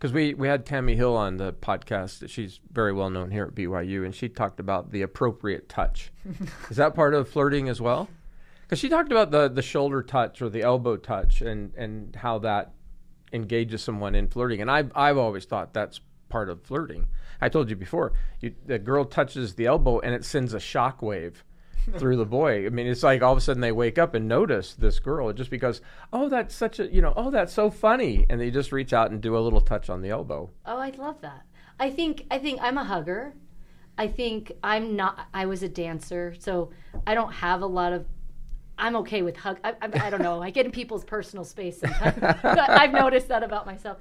[0.00, 2.26] Because we, we had Tammy Hill on the podcast.
[2.30, 6.10] She's very well known here at BYU, and she talked about the appropriate touch.
[6.70, 8.08] Is that part of flirting as well?
[8.62, 12.38] Because she talked about the, the shoulder touch or the elbow touch and, and how
[12.38, 12.72] that
[13.30, 14.62] engages someone in flirting.
[14.62, 17.04] And I've, I've always thought that's part of flirting.
[17.42, 21.02] I told you before, you, the girl touches the elbow and it sends a shock
[21.02, 21.44] wave
[21.98, 22.66] through the boy.
[22.66, 25.32] I mean, it's like all of a sudden they wake up and notice this girl
[25.32, 25.80] just because,
[26.12, 28.26] oh, that's such a, you know, oh, that's so funny.
[28.28, 30.50] And they just reach out and do a little touch on the elbow.
[30.66, 31.44] Oh, I love that.
[31.78, 33.34] I think I think I'm a hugger.
[33.96, 35.28] I think I'm not.
[35.32, 36.70] I was a dancer, so
[37.06, 38.06] I don't have a lot of.
[38.78, 39.58] I'm okay with hug.
[39.64, 40.42] I, I, I don't know.
[40.42, 41.80] I get in people's personal space.
[41.80, 42.18] Sometimes.
[42.44, 43.98] I've noticed that about myself.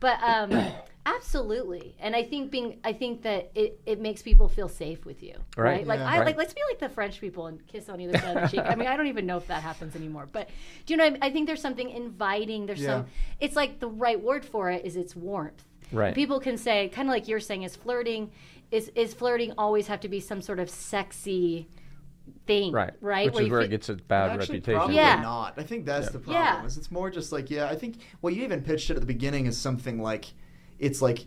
[0.00, 0.72] But um,
[1.06, 2.78] absolutely, and I think being.
[2.84, 5.64] I think that it, it makes people feel safe with you, right?
[5.78, 5.86] Right.
[5.86, 6.08] Like Yeah.
[6.10, 6.26] I Right.
[6.26, 6.36] like.
[6.36, 8.66] Let's be like the French people and kiss on either side of the cheek.
[8.66, 10.28] I mean, I don't even know if that happens anymore.
[10.30, 10.48] But
[10.86, 11.04] do you know?
[11.04, 12.66] I, I think there's something inviting.
[12.66, 12.88] There's Yeah.
[13.00, 13.06] some.
[13.40, 16.14] It's like the right word for it is its warmth Right.
[16.14, 18.30] people can say kind of like you're saying is flirting
[18.70, 21.66] is is flirting always have to be some sort of sexy
[22.46, 22.92] thing Right.
[23.00, 24.74] right Which is where fe- it gets a bad Actually, reputation.
[24.78, 25.20] Probably Yeah.
[25.20, 25.54] not.
[25.56, 26.36] I think that's the problem.
[26.36, 26.64] Yeah.
[26.64, 27.66] Is it's more just like yeah.
[27.68, 30.26] I think well, you even pitched it at the beginning as something like
[30.80, 31.26] it's like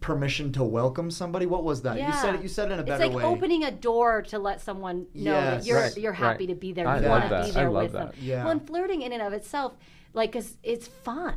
[0.00, 1.46] permission to welcome somebody.
[1.46, 1.96] What was that?
[2.00, 2.42] You said it.
[2.42, 3.06] You said it in a better way.
[3.06, 3.30] it's like way.
[3.30, 5.60] opening a door to let someone know Yes.
[5.62, 6.54] that you're Right, you're happy right.
[6.54, 7.44] to be there I you love want to that.
[7.44, 8.10] be I there love with them.
[8.20, 8.42] Yeah.
[8.44, 9.74] well and flirting in and of itself
[10.12, 11.36] like cause it's fun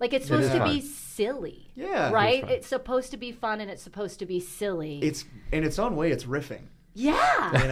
[0.00, 0.74] like it's supposed is to fun.
[0.74, 2.10] be silly Yeah.
[2.10, 2.50] Right fun.
[2.52, 5.94] it's supposed to be fun and it's supposed to be silly It's in its own
[5.96, 6.10] way.
[6.10, 6.68] It's riffing.
[6.96, 7.68] Yeah You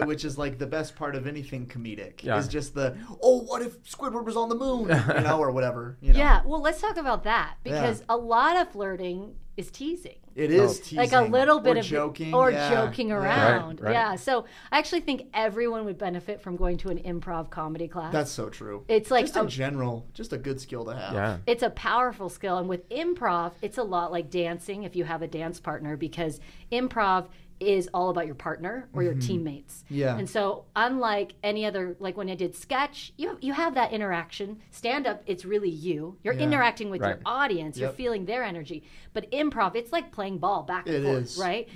[0.00, 2.22] know, which is like the best part of anything comedic.
[2.22, 2.38] Yeah.
[2.38, 4.88] Is just the oh, what if Squidward was on the moon?
[4.88, 5.96] You know, or whatever.
[6.00, 6.18] You know?
[6.18, 7.72] yeah well let's talk about that Yeah.
[7.72, 10.82] because a lot of flirting is teasing It is Oh.
[10.82, 10.98] teasing.
[10.98, 13.16] like a little bit or of joking or yeah, joking yeah.
[13.16, 13.80] around.
[13.80, 13.92] Right, right.
[13.92, 14.14] Yeah.
[14.16, 18.12] So I actually think everyone would benefit from going to an improv comedy class.
[18.12, 18.84] That's so true.
[18.88, 21.12] It's like just in a- general, just a good skill to have.
[21.14, 21.38] Yeah.
[21.46, 25.20] it's a powerful skill and with improv it's a lot like dancing if you have
[25.22, 26.40] a dance partner because
[26.72, 27.26] improv
[27.60, 29.94] is all about your partner or your teammates Mm-hmm.
[29.94, 30.16] Yeah.
[30.16, 34.58] and so unlike any other like when i did sketch you you have that interaction
[34.70, 36.44] stand up it's really you you're Yeah.
[36.44, 37.20] interacting with your Right.
[37.26, 38.82] audience you're feeling their energy
[39.12, 41.32] but improv it's like playing ball back and It forth is.
[41.38, 41.42] Mm-hmm.
[41.42, 41.68] right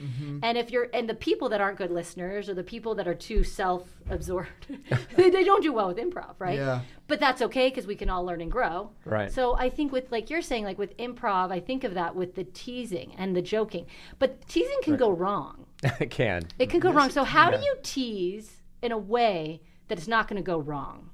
[0.43, 3.15] and if you're and the people that aren't good listeners or the people that are
[3.15, 4.49] too self absorbed.
[5.17, 6.59] they, they don't do well with improv, right?
[6.59, 6.81] Yeah.
[7.07, 8.91] But that's okay because we can all learn and grow.
[9.05, 9.31] Right.
[9.31, 12.35] So I think with like you're saying, like with improv, I think of that with
[12.35, 13.87] the teasing and the joking.
[14.19, 15.67] But teasing can go wrong.
[16.01, 16.43] it can.
[16.59, 17.11] It can go wrong.
[17.11, 21.11] So how do you tease in a way that it's not going to go wrong?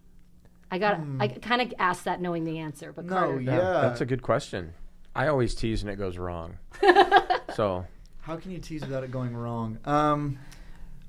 [0.71, 1.01] I got.
[1.19, 3.11] I kind of asked that knowing the answer, but Hmm.
[3.11, 3.59] No, Carter, yeah.
[3.83, 4.75] That's a good question.
[5.15, 6.59] I always tease and it goes wrong.
[7.57, 7.85] so
[8.21, 9.79] How can you tease without it going wrong?
[9.85, 10.39] Um,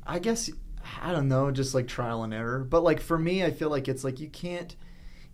[0.08, 0.50] I guess
[1.02, 2.60] I don't know, just like trial and error.
[2.64, 4.76] But like for me, I feel like it's like you can't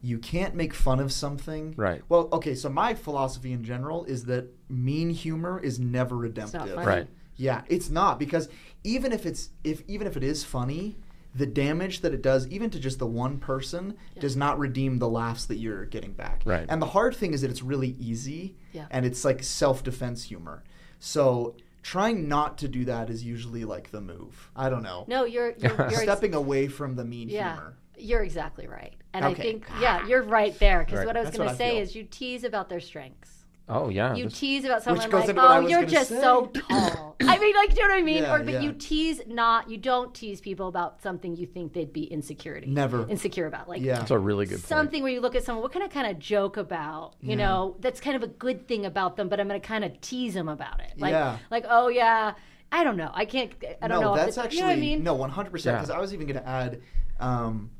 [0.02, 1.74] you can't make fun of something.
[1.76, 2.02] Right.
[2.08, 6.74] Well, okay, so my philosophy in general is that mean humor is never redemptive.
[6.76, 6.86] funny.
[6.88, 7.08] Right.
[7.36, 8.50] Yeah, it's not because
[8.84, 10.98] even if it's if even if it is funny,
[11.36, 15.08] the damage that it does even to just the one person does not redeem the
[15.10, 16.42] laughs that you're getting back.
[16.46, 16.66] Right.
[16.68, 18.88] And the hard thing is that it's really easy Yeah.
[18.90, 20.64] and it's like self-defense humor.
[21.00, 21.56] So
[21.88, 24.52] trying not to do that is usually like the move.
[24.58, 25.06] I don't know.
[25.08, 27.54] no, you're you're, you're ex- Stepping away from the mean yeah.
[27.54, 27.78] humor.
[27.98, 30.84] You're exactly right, and I think yeah, you're right there.
[30.84, 31.08] Because Right.
[31.08, 31.82] what I was going to say feel.
[31.82, 33.37] is you tease about their strengths.
[33.70, 34.16] Oh yeah.
[34.16, 37.16] You this- tease about someone like, into what I oh, you're just say." so tall.
[37.22, 38.24] I mean, like, do you know what I mean?
[38.24, 38.60] Yeah, or but yeah.
[38.62, 43.08] you tease not, you don't tease people about something you think they'd be insecurity, Never.
[43.10, 43.68] insecure about.
[43.68, 43.98] Like, Yeah.
[43.98, 44.68] that's a really good point.
[44.68, 47.16] something where you look at someone, what can I kind of joke about?
[47.22, 49.84] You know, that's kind of a good thing about them, but I'm going to kind
[49.84, 50.94] of tease them about it.
[50.98, 51.38] Like, Yeah.
[51.50, 52.34] like, oh yeah,
[52.72, 53.52] I don't know, I can't,
[53.82, 54.16] I don't no, know.
[54.16, 55.04] if that's the- actually you know what I mean?
[55.04, 55.78] no, one hundred percent.
[55.78, 56.82] Because I was even going to add
[57.20, 57.72] um,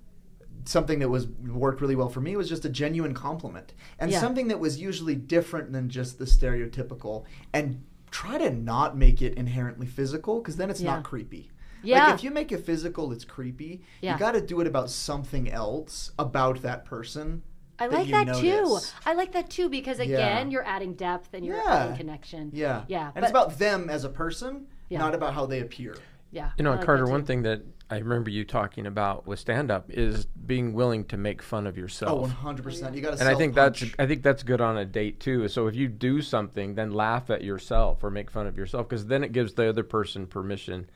[0.68, 4.20] something that was worked really well for me was just a genuine compliment and Yeah.
[4.20, 9.34] something that was usually different than just the stereotypical, and try to not make it
[9.36, 10.96] inherently physical because then it's Yeah.
[10.96, 11.50] not creepy.
[11.84, 12.06] Yeah.
[12.08, 13.82] Like if you make it physical, it's creepy.
[14.02, 14.14] Yeah.
[14.14, 17.44] You got to do it about something else about that person.
[17.80, 18.80] I like you that too.
[19.06, 21.64] I like that too because again, you're adding depth and you're Yeah.
[21.76, 22.50] adding connection.
[22.54, 22.84] Yeah.
[22.88, 23.12] Yeah.
[23.16, 24.98] And it's about them as a person, Yeah.
[25.00, 25.96] not about how they appear.
[26.32, 26.50] yeah.
[26.58, 29.72] You know, I like Carter, one thing that I remember you talking about with stand
[29.72, 32.34] up is being willing to make fun of yourself.
[32.44, 32.94] Oh, 100%.
[32.94, 35.48] You got to and I think that's I think that's good on a date too.
[35.48, 39.08] So if you do something, then laugh at yourself or make fun of yourself because
[39.08, 40.90] then it gives the other person permission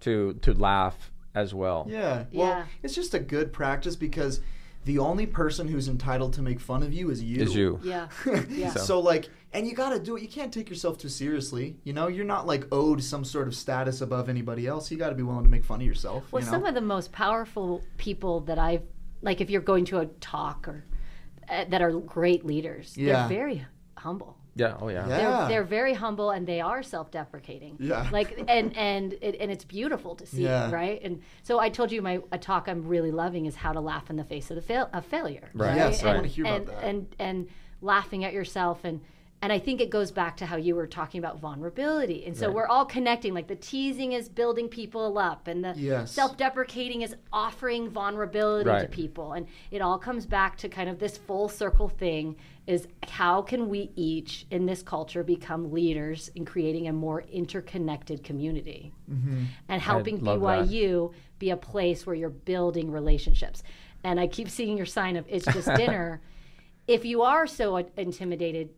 [0.00, 1.86] to to laugh as well.
[1.90, 2.24] Yeah.
[2.32, 2.64] Well, Yeah.
[2.82, 4.40] it's just a good practice because
[4.86, 7.42] the only person who's entitled to make fun of you is you.
[7.42, 7.80] Is you?
[7.82, 8.08] Yeah.
[8.48, 8.70] Yeah.
[8.70, 9.00] so.
[9.00, 10.22] like, and you got to do it.
[10.22, 11.76] You can't take yourself too seriously.
[11.82, 14.90] You know, you're not like owed some sort of status above anybody else.
[14.90, 16.24] You got to be willing to make fun of yourself.
[16.30, 16.52] Well, you know?
[16.52, 18.82] some of the most powerful people that I've,
[19.22, 20.84] like if you're going to a talk or
[21.50, 23.26] uh, that are great leaders, Yeah.
[23.26, 23.66] they're very
[23.96, 24.38] humble.
[24.56, 24.76] Yeah.
[24.80, 25.06] Oh yeah.
[25.06, 25.16] Yeah.
[25.18, 27.76] They're, they're very humble and they are self-deprecating.
[27.78, 28.08] Yeah.
[28.16, 30.70] Like and and it, and it's beautiful to see, Yeah.
[30.72, 31.00] right?
[31.02, 34.08] And so I told you my a talk I'm really loving is how to laugh
[34.10, 35.50] in the face of the fail of failure.
[35.54, 35.76] Right.
[35.76, 36.84] Yes, I wanna hear about and, that.
[36.84, 37.48] And and
[37.82, 39.00] laughing at yourself and
[39.42, 42.24] and I think it goes back to how you were talking about vulnerability.
[42.24, 42.56] And so Right.
[42.56, 43.34] we're all connecting.
[43.34, 46.10] Like the teasing is building people up, and the Yes.
[46.12, 49.34] self-deprecating is offering vulnerability to people.
[49.34, 53.68] And it all comes back to kind of this full circle thing: is how can
[53.68, 59.44] we each in this culture become leaders in creating a more interconnected community, mm-hmm.
[59.68, 60.68] and helping love that.
[60.68, 63.62] BYU be a place where you're building relationships.
[64.02, 66.22] And I keep seeing your sign of it's just dinner.
[66.88, 68.70] if you are so intimidated,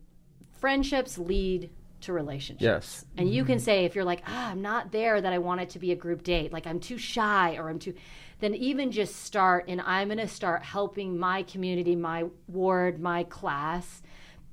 [0.59, 1.69] friendships lead
[2.01, 2.63] to relationships.
[2.63, 3.05] Yes.
[3.17, 5.69] And you can say if you're like, ah, I'm not there that I want it
[5.71, 7.93] to be a group date, like I'm too shy or I'm too
[8.39, 13.23] then even just start and I'm going to start helping my community, my ward, my
[13.25, 14.01] class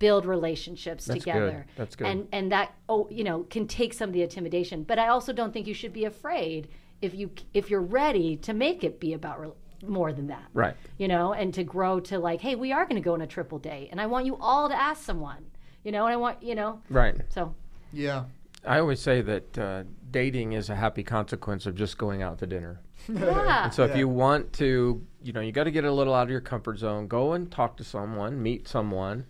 [0.00, 1.66] build relationships That's together.
[1.68, 1.76] good.
[1.76, 2.06] That's good.
[2.08, 4.82] And and that oh, you know, can take some of the intimidation.
[4.82, 6.68] But I also don't think you should be afraid
[7.00, 9.52] if you if you're ready to make it be about re-
[9.86, 10.74] more than that Right.
[10.98, 13.26] you know, and to grow to like, hey, we are going to go on a
[13.26, 15.44] triple date, and I want you all to ask someone,
[15.86, 17.14] you know, and I want, you know, Right.
[17.28, 17.54] so
[17.92, 18.24] yeah.
[18.64, 22.46] I always say that uh, dating is a happy consequence of just going out to
[22.48, 22.80] dinner.
[23.08, 23.98] yeah, And so if Yeah.
[23.98, 26.78] you want to, you know, you got to get a little out of your comfort
[26.78, 27.06] zone.
[27.06, 29.26] Go and talk to someone, meet someone,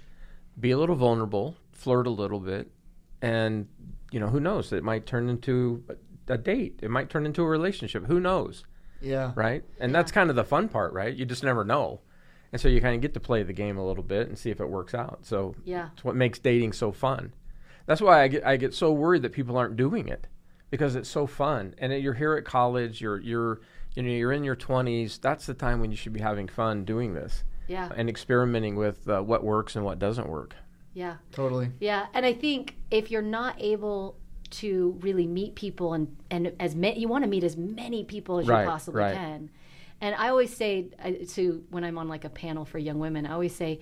[0.59, 2.71] be a little vulnerable, flirt a little bit,
[3.21, 3.69] and
[4.11, 4.73] you know, who knows?
[4.73, 5.85] It might turn into
[6.29, 6.79] a, a date.
[6.83, 8.07] It might turn into a relationship.
[8.07, 8.65] Who knows?
[9.03, 9.33] Yeah.
[9.35, 9.63] Right?
[9.79, 11.15] And that's kind of the fun part, right?
[11.15, 12.01] You just never know.
[12.53, 14.51] And so you kind of get to play the game a little bit and see
[14.51, 15.21] if it works out.
[15.23, 15.89] So Yeah.
[15.95, 17.33] it's what makes dating so fun.
[17.87, 20.27] That's why I get I get so worried that people aren't doing it
[20.71, 21.75] because it's so fun.
[21.79, 23.61] And you're here at college, you're you're
[23.95, 25.21] you know you're in your 20s.
[25.21, 29.09] That's the time when you should be having fun doing this yeah, and experimenting with
[29.09, 30.55] uh, what works and what doesn't work.
[30.95, 31.71] yeah, Totally.
[31.81, 32.07] yeah.
[32.15, 34.17] And I think if you're not able
[34.49, 38.39] to really meet people and and as many, you want to meet as many people
[38.39, 39.15] as Right, you possibly right.
[39.15, 39.51] can.
[40.01, 43.27] And I always say uh, to when I'm on like a panel for young women,
[43.27, 43.81] I always say.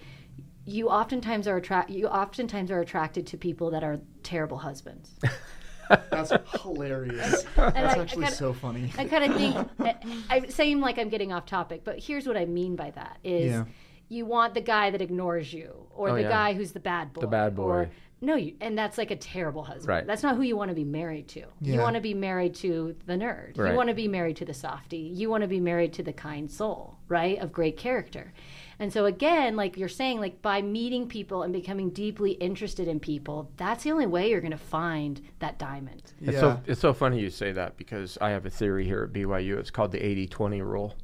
[0.66, 1.90] You oftentimes are attract.
[1.90, 5.10] You oftentimes are attracted to people that are terrible husbands.
[6.10, 7.44] That's hilarious.
[7.58, 8.90] And That's I- I actually kinda- so funny.
[8.96, 9.94] I kind of think I,
[10.30, 13.50] I seem like I'm getting off topic, but here's what I mean by that: is
[13.52, 13.64] Yeah.
[14.08, 16.28] you want the guy that ignores you, or Oh, the yeah.
[16.30, 17.90] guy who's the bad boy, The bad or boy.
[18.24, 19.88] No, you, and that's like a terrible husband.
[19.88, 20.06] Right.
[20.06, 21.44] That's not who you want to be married to.
[21.60, 23.58] You want to be married to the nerd.
[23.58, 23.70] Right.
[23.70, 24.96] You want to be married to the softie.
[24.96, 27.38] You want to be married to the kind soul, right?
[27.38, 28.32] Of great character.
[28.78, 32.98] And so again, like you're saying, like by meeting people and becoming deeply interested in
[32.98, 36.12] people, that's the only way you're going to find that diamond.
[36.20, 39.12] It's so it's so funny you say that because I have a theory here at
[39.12, 39.58] BYU.
[39.58, 40.94] It's called the 80-20 rule.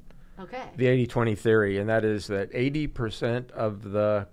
[0.40, 0.64] Okay.
[0.76, 4.26] The 80-20 theory, and that is that 80% of the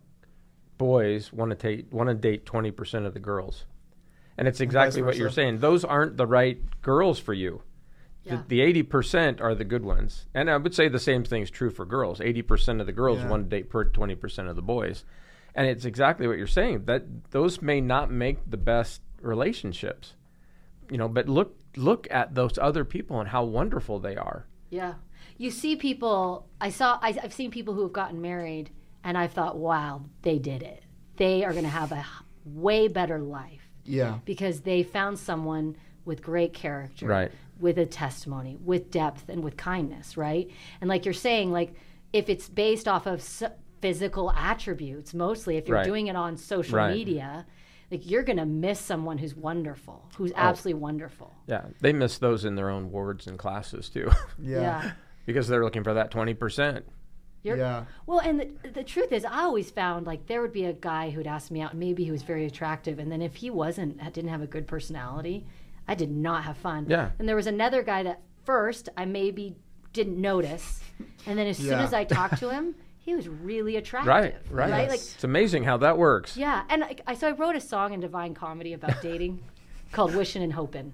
[0.78, 3.66] boys want to take want to date 20% of the girls.
[4.38, 5.60] And it's exactly what you're saying.
[5.60, 7.64] Those aren't the right girls for you.
[8.24, 8.42] Yeah.
[8.48, 10.28] The, the 80% are the good ones.
[10.36, 12.20] And I would say the same thing's true for girls.
[12.20, 13.30] 80% of the girls Yeah.
[13.30, 15.06] want to date per 20% of the boys.
[15.56, 16.86] And it's exactly what you're saying.
[16.86, 20.14] That those may not make the best relationships.
[20.92, 24.46] You know, but look look at those other people and how wonderful they are.
[24.70, 24.96] Yeah.
[25.38, 28.72] You see people, I saw, I, I've seen people who have gotten married,
[29.08, 30.84] and I've thought, wow, they did it.
[31.16, 32.06] They are going to have a
[32.44, 34.20] way better life Yeah.
[34.26, 37.32] because they found someone with great character, Right.
[37.58, 40.52] with a testimony, with depth, and with kindness, right?
[40.82, 41.74] And like you're saying, like
[42.12, 43.44] if it's based off of s-
[43.82, 45.86] physical attributes, mostly, if you're Right.
[45.86, 46.94] doing it on social Right.
[46.94, 47.46] media,
[47.90, 50.36] like you're going to miss someone who's wonderful, who's Oh.
[50.38, 51.34] absolutely wonderful.
[51.48, 54.62] Yeah, they miss those in their own wards and classes too, Yeah.
[54.62, 54.92] yeah.
[55.26, 56.84] because they're looking for that 20%.
[57.44, 57.86] You're- Yeah.
[58.06, 61.10] Well, and the, the truth is, I always found like there would be a guy
[61.12, 63.98] who'd ask me out, and maybe he was very attractive, and then if he wasn't,
[64.14, 65.46] didn't have a good personality,
[65.88, 66.88] I did not have fun.
[66.90, 67.12] Yeah.
[67.20, 69.56] And there was another guy that first I maybe
[69.94, 70.82] didn't notice,
[71.26, 74.08] and then as soon as I talked to him, he was really attractive.
[74.10, 74.70] Right, right.
[74.70, 74.90] Right.
[74.90, 76.36] Like, It's amazing how that works.
[76.36, 76.64] yeah.
[76.70, 79.40] And I, I so I wrote a song in Divine Comedy about dating,
[79.94, 80.92] called "Wishing and Hoping."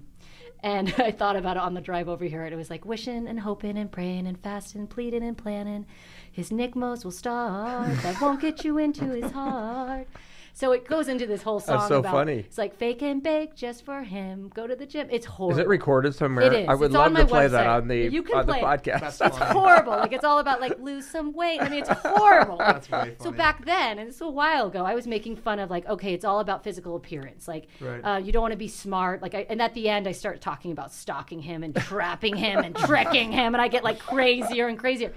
[0.62, 3.26] And I thought about it on the drive over here, and it was like wishing
[3.26, 5.86] and hoping and praying and fasting, pleading and planning.
[6.34, 10.08] His Nickmos will start that won't get you into his heart.
[10.56, 12.34] So it goes into this whole song That's so about funny.
[12.38, 14.52] it's like fake and bake just for him.
[14.54, 15.08] Go to the gym.
[15.10, 15.58] It's horrible.
[15.58, 16.44] Is it recorded somewhere?
[16.46, 16.68] It is.
[16.68, 18.52] I would It's on love my to play that on the You can on the
[18.52, 18.64] play it.
[18.64, 19.00] podcast.
[19.00, 19.92] That's It's horrible.
[19.94, 21.60] Like it's all about like lose some weight.
[21.60, 22.56] I mean, it's horrible.
[22.58, 25.58] That's very So back then, and this it's a while ago, I was making fun
[25.58, 27.48] of like, okay, it's all about physical appearance.
[27.48, 28.00] Like, Right.
[28.00, 29.22] uh, you don't want to be smart.
[29.22, 32.60] Like, I, and at the end, I start talking about stalking him and trapping him
[32.60, 35.12] and tricking him, and I get like crazier and crazier.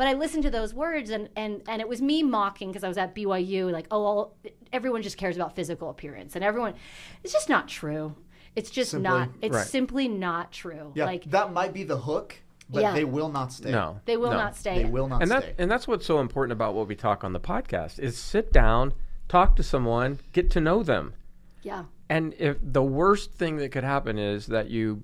[0.00, 2.88] But I listened to those words, and and and it was me mocking because I
[2.88, 3.70] was at BYU.
[3.70, 4.36] Like, oh, all,
[4.72, 6.72] everyone just cares about physical appearance, and everyone,
[7.22, 8.14] it's just not true.
[8.56, 9.28] It's just Simply- not.
[9.42, 9.66] It's Right.
[9.66, 10.92] simply not true.
[10.94, 11.04] Yeah.
[11.04, 12.40] Like, that might be the hook,
[12.70, 12.94] but Yeah.
[12.94, 13.72] they will not stay.
[13.72, 14.38] no, they will no.
[14.38, 14.82] not stay.
[14.84, 15.40] They will not And stay.
[15.40, 18.54] that and that's what's so important about what we talk on the podcast is sit
[18.54, 18.94] down,
[19.28, 21.12] talk to someone, get to know them.
[21.60, 21.84] Yeah.
[22.08, 25.02] And if the worst thing that could happen is that you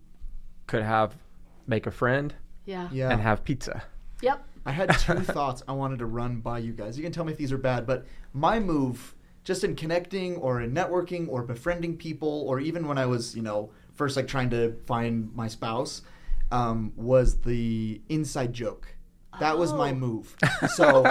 [0.66, 1.18] could have
[1.66, 2.34] make a friend
[2.64, 2.88] Yeah.
[2.90, 3.11] yeah.
[3.11, 3.82] and have pizza.
[4.22, 4.42] Yep.
[4.67, 6.99] I had two thoughts I wanted to run by you guys.
[6.99, 8.05] You can tell me if these are bad, but
[8.35, 9.14] my move,
[9.45, 13.43] just in connecting or in networking or befriending people, or even when I was, you
[13.43, 16.03] know, first like trying to find my spouse,
[16.51, 18.89] um, was the inside joke.
[19.39, 19.95] That was my Oh.
[19.95, 20.35] move.
[20.69, 21.05] So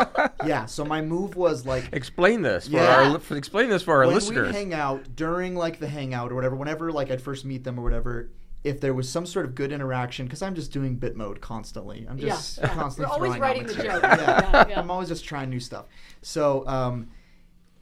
[0.46, 2.96] yeah, so my move was like Explain this for Yeah.
[2.96, 4.48] our li- explain this for our when listeners.
[4.48, 7.80] we hang out during like the hangout or whatever, whenever like I'd first meet them
[7.80, 8.32] or whatever,
[8.66, 12.08] if there was some sort of good interaction, because I'm just doing bit mode constantly.
[12.10, 12.74] I'm just Yeah, yeah.
[12.74, 14.02] constantly We're always writing the joke.
[14.02, 14.42] Yeah.
[14.52, 14.80] Yeah, yeah.
[14.80, 15.86] I'm always just trying new stuff.
[16.24, 17.10] So um,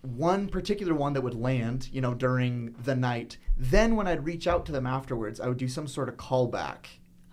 [0.01, 3.37] one particular one that would land, you know, during the night.
[3.57, 6.85] Then when I'd reach out to them afterwards, I would do some sort of callback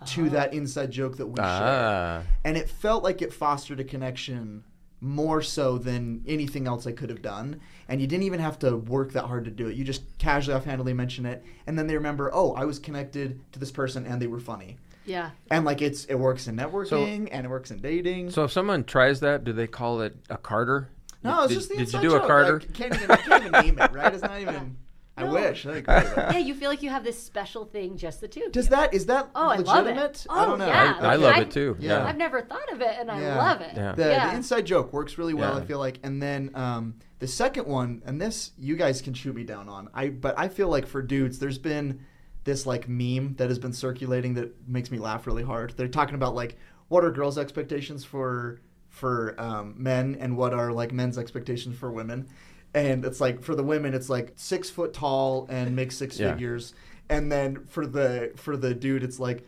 [0.07, 3.83] to that inside joke that we shared ah, and it felt like it fostered a
[3.83, 4.63] connection
[5.01, 7.59] more so than anything else I could have done.
[7.89, 9.75] And you didn't even have to work that hard to do it.
[9.75, 13.59] You just casually, offhandedly mention it, and then they remember, oh, I was connected to
[13.59, 14.77] this person, and they were funny.
[15.05, 15.31] Yeah.
[15.49, 18.29] And like it's it works in networking and it works in dating.
[18.29, 20.89] so if someone tries that, do they call it a Carter?
[21.23, 22.23] no, it's just the did you do joke.
[22.23, 22.59] a Carter?
[22.59, 24.13] Like, can't even, can't even name it, right?
[24.13, 24.77] It's not even.
[25.21, 25.33] I No.
[25.33, 25.63] wish.
[25.63, 28.43] That'd be great, Yeah, you feel like you have this special thing, just the two.
[28.45, 28.71] of Does you.
[28.71, 29.89] that is that Oh, I love it.
[29.91, 30.25] legitimate?
[30.29, 30.67] Oh, I don't know.
[30.67, 30.97] yeah.
[30.99, 31.75] I, I love I- it too.
[31.79, 31.99] Yeah.
[31.99, 32.05] Yeah.
[32.05, 33.37] I've never thought of it, and I Yeah.
[33.37, 33.71] love it.
[33.75, 33.91] Yeah.
[33.93, 34.29] The, Yeah.
[34.29, 35.61] the inside joke works really well, Yeah.
[35.61, 35.99] I feel like.
[36.03, 39.89] And then um, the second one, and this you guys can shoot me down on.
[39.93, 42.01] I but I feel like for dudes, there's been
[42.43, 45.73] this like meme that has been circulating that makes me laugh really hard.
[45.77, 46.57] They're talking about like
[46.87, 48.59] what are girls' expectations for
[48.89, 52.27] for um, men and what are like men's expectations for women.
[52.73, 56.31] And it's like for the women, it's like six foot tall and make six Yeah.
[56.33, 56.73] figures.
[57.09, 59.45] And then for the for the dude, it's like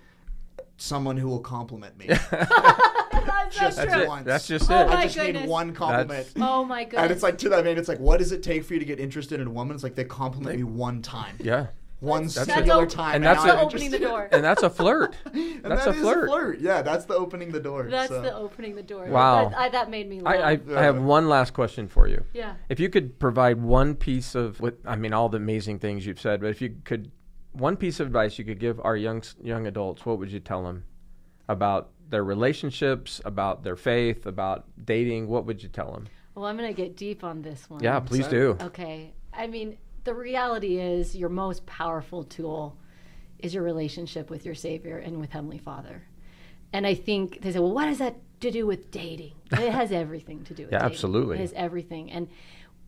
[0.77, 2.07] someone who will compliment me.
[3.11, 4.01] That's Just That's true.
[4.03, 4.07] it.
[4.07, 4.25] once.
[4.25, 4.87] That's just Oh it.
[4.87, 6.27] my I just need one compliment.
[6.37, 7.01] Oh my goodness.
[7.03, 8.85] And it's like to that man, it's like, what does it take for you to
[8.85, 9.75] get interested in a woman?
[9.75, 11.35] It's like they compliment me one time.
[11.39, 11.67] Yeah.
[12.03, 13.15] One That's- singular that's o- time.
[13.15, 14.27] And That's that's a- opening the door.
[14.31, 15.15] and that's a flirt.
[15.33, 16.59] And that's that a is flirt.
[16.59, 17.87] Yeah, that's the opening the door.
[17.89, 18.21] That's so.
[18.21, 19.05] the opening the door.
[19.07, 19.47] Wow.
[19.49, 20.35] That, I, that made me laugh.
[20.35, 22.25] I, I, I have one last question for you.
[22.33, 22.55] yeah.
[22.67, 26.19] If you could provide one piece of, what I mean, all the amazing things you've
[26.19, 27.11] said, but if you could,
[27.53, 30.63] one piece of advice you could give our young young adults, what would you tell
[30.63, 30.83] them
[31.47, 35.27] about their relationships, about their faith, about dating?
[35.29, 36.07] What would you tell them?
[36.35, 37.81] Well, I'm gonna get deep on this one.
[37.81, 38.57] Yeah, please do.
[38.61, 39.13] Okay.
[39.33, 42.77] I mean, the reality is your most powerful tool
[43.39, 46.03] is your relationship with your Savior and with Heavenly Father.
[46.71, 49.33] And I think they say, well, what does that to do with dating?
[49.51, 50.93] It has everything to do with Yeah, dating.
[50.93, 51.37] absolutely.
[51.37, 52.11] It has everything.
[52.11, 52.27] And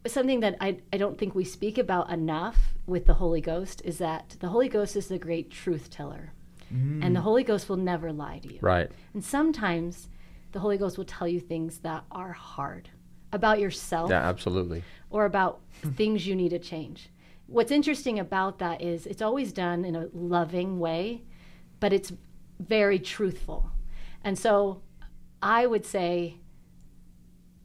[0.08, 4.00] something that I, I don't think we speak about enough with the Holy Ghost is
[4.00, 6.34] that the Holy Ghost is the great truth teller.
[6.72, 7.24] And the mm.
[7.24, 8.60] Holy Ghost will never lie to you.
[8.60, 8.92] Right.
[9.14, 10.10] And sometimes
[10.52, 12.90] the Holy Ghost will tell you things that are hard
[13.32, 14.84] about yourself Yeah, absolutely.
[15.10, 15.62] or about
[15.96, 17.10] things you need to change.
[17.48, 21.22] What's interesting about that is it's always done in a loving way,
[21.80, 22.12] but it's
[22.60, 23.70] very truthful.
[24.24, 24.82] And so
[25.42, 26.38] I would say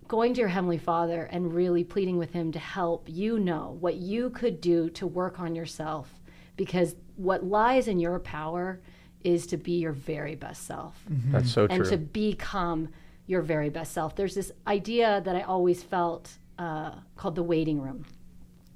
[0.06, 3.94] going to your Heavenly Father and really pleading with Him to help you know what
[3.94, 6.12] you could do to work on yourself
[6.56, 8.80] because what lies in your power
[9.22, 11.00] is to be your very best self
[11.30, 11.78] That's so and true.
[11.78, 12.88] And to become
[13.30, 14.16] your very best self.
[14.16, 18.04] There's this idea that I always felt uh, called the waiting room.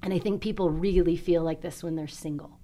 [0.02, 2.59] And I think people really feel like this when they're single.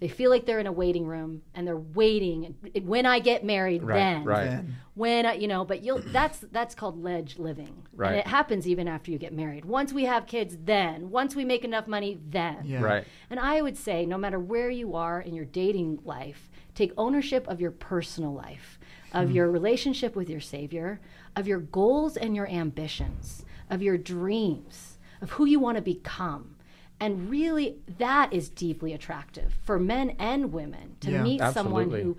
[0.00, 2.56] They feel like they're in a waiting room and they're waiting.
[2.74, 4.24] and When I get married, Right, then.
[4.24, 4.44] right.
[4.50, 4.76] Then.
[4.94, 8.10] When I, you know, but you'll that's that's called ledge living, Right.
[8.10, 9.64] and it happens even after you get married.
[9.64, 11.10] Once we have kids, then.
[11.10, 12.58] Once we make enough money, then.
[12.64, 12.80] Yeah.
[12.82, 13.04] Right.
[13.30, 17.46] And I would say, no matter where you are in your dating life, take ownership
[17.48, 18.78] of your personal life,
[19.12, 21.00] of your relationship with your Savior,
[21.36, 26.56] of your goals and your ambitions, of your dreams, of who you want to become.
[27.00, 31.22] And really, that is deeply attractive for men and women to Yeah.
[31.22, 32.02] meet someone Absolutely.
[32.02, 32.16] who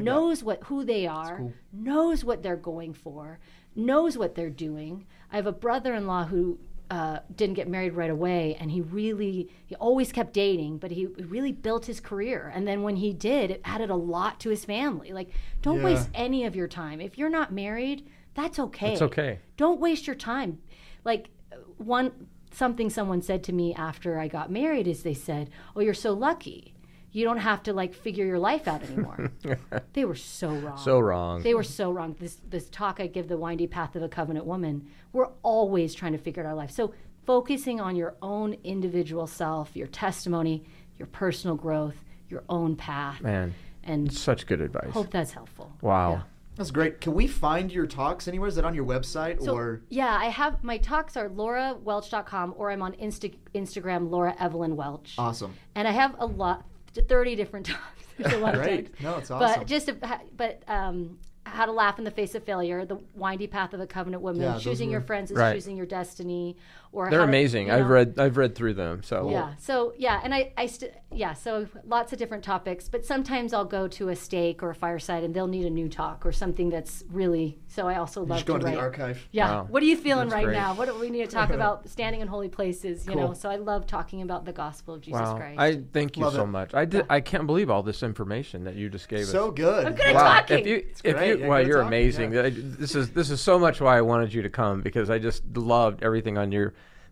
[0.00, 3.38] knows what who they are, knows what they're going for,
[3.76, 5.06] knows what they're doing.
[5.30, 6.58] I have a brother-in-law who
[6.90, 11.06] uh, didn't get married right away, and he really he always kept dating, but he
[11.06, 12.50] really built his career.
[12.54, 15.12] And then when he did, it added a lot to his family.
[15.12, 15.30] Like,
[15.62, 15.84] don't Yeah.
[15.84, 17.00] waste any of your time.
[17.00, 18.92] If you're not married, that's okay.
[18.92, 19.38] It's okay.
[19.56, 20.58] Don't waste your time.
[21.04, 21.30] Like
[21.78, 25.94] one something someone said to me after I got married is they said, "Oh, you're
[25.94, 26.74] so lucky.
[27.12, 29.30] You don't have to like figure your life out anymore."
[29.92, 30.78] they were so wrong.
[30.78, 31.42] So wrong.
[31.42, 32.16] They were so wrong.
[32.18, 34.88] This this talk I give the windy path of a covenant woman.
[35.12, 36.70] We're always trying to figure out our life.
[36.70, 36.92] So
[37.26, 40.64] focusing on your own individual self, your testimony,
[40.98, 41.96] your personal growth,
[42.28, 44.90] your own path, Man, and such good advice.
[44.92, 45.72] hope that's helpful.
[45.80, 46.12] Wow.
[46.12, 46.22] Yeah.
[46.56, 47.00] That's great.
[47.00, 48.48] Can we find your talks anywhere?
[48.48, 49.82] Is that on your website So, or?
[49.88, 55.14] yeah, I have my talks are laurawelch.com or I'm on Insta- Instagram Laura Evelyn Welch.
[55.18, 55.54] Awesome.
[55.74, 57.80] and I have a lot, 30 different talks.
[58.18, 58.86] There's a lot of Great.
[58.92, 59.02] talks.
[59.02, 59.60] No, it's awesome.
[59.60, 63.48] But just, to, but um, how to laugh in the face of failure, the windy
[63.48, 65.54] path of a covenant woman, Yeah, those choosing your friends is Right.
[65.54, 66.56] choosing your destiny,
[66.94, 67.66] or They're how to- amazing.
[67.66, 67.86] you I've know.
[67.86, 69.02] read I've read through them.
[69.02, 69.54] So Yeah.
[69.58, 72.88] So yeah, and I, I st- yeah, so lots of different topics.
[72.88, 75.88] But sometimes I'll go to a stake or a fireside, and they'll need a new
[75.88, 77.58] talk or something that's really.
[77.68, 79.26] So I also love Just go to into the archive.
[79.32, 79.50] Yeah.
[79.50, 79.66] Wow.
[79.68, 80.56] What are you feeling That's right great.
[80.56, 80.74] now?
[80.74, 81.88] What do we need to talk about?
[81.88, 83.32] Standing in holy places, you know.
[83.34, 85.36] So I love talking about the gospel of Jesus Wow.
[85.36, 85.58] Christ.
[85.60, 86.46] I thank you Love so it.
[86.46, 86.74] much.
[86.74, 87.06] I did.
[87.10, 89.32] I can't believe all this information that you just gave So us.
[89.32, 89.86] So good.
[89.86, 90.34] I'm good at Wow.
[90.40, 90.58] talking.
[90.60, 91.28] If you, if great.
[91.28, 92.32] you, Yeah, well, you're talking, amazing.
[92.32, 92.42] yeah.
[92.42, 95.18] I- This is this is so much why I wanted you to come because I
[95.18, 96.74] just loved everything on your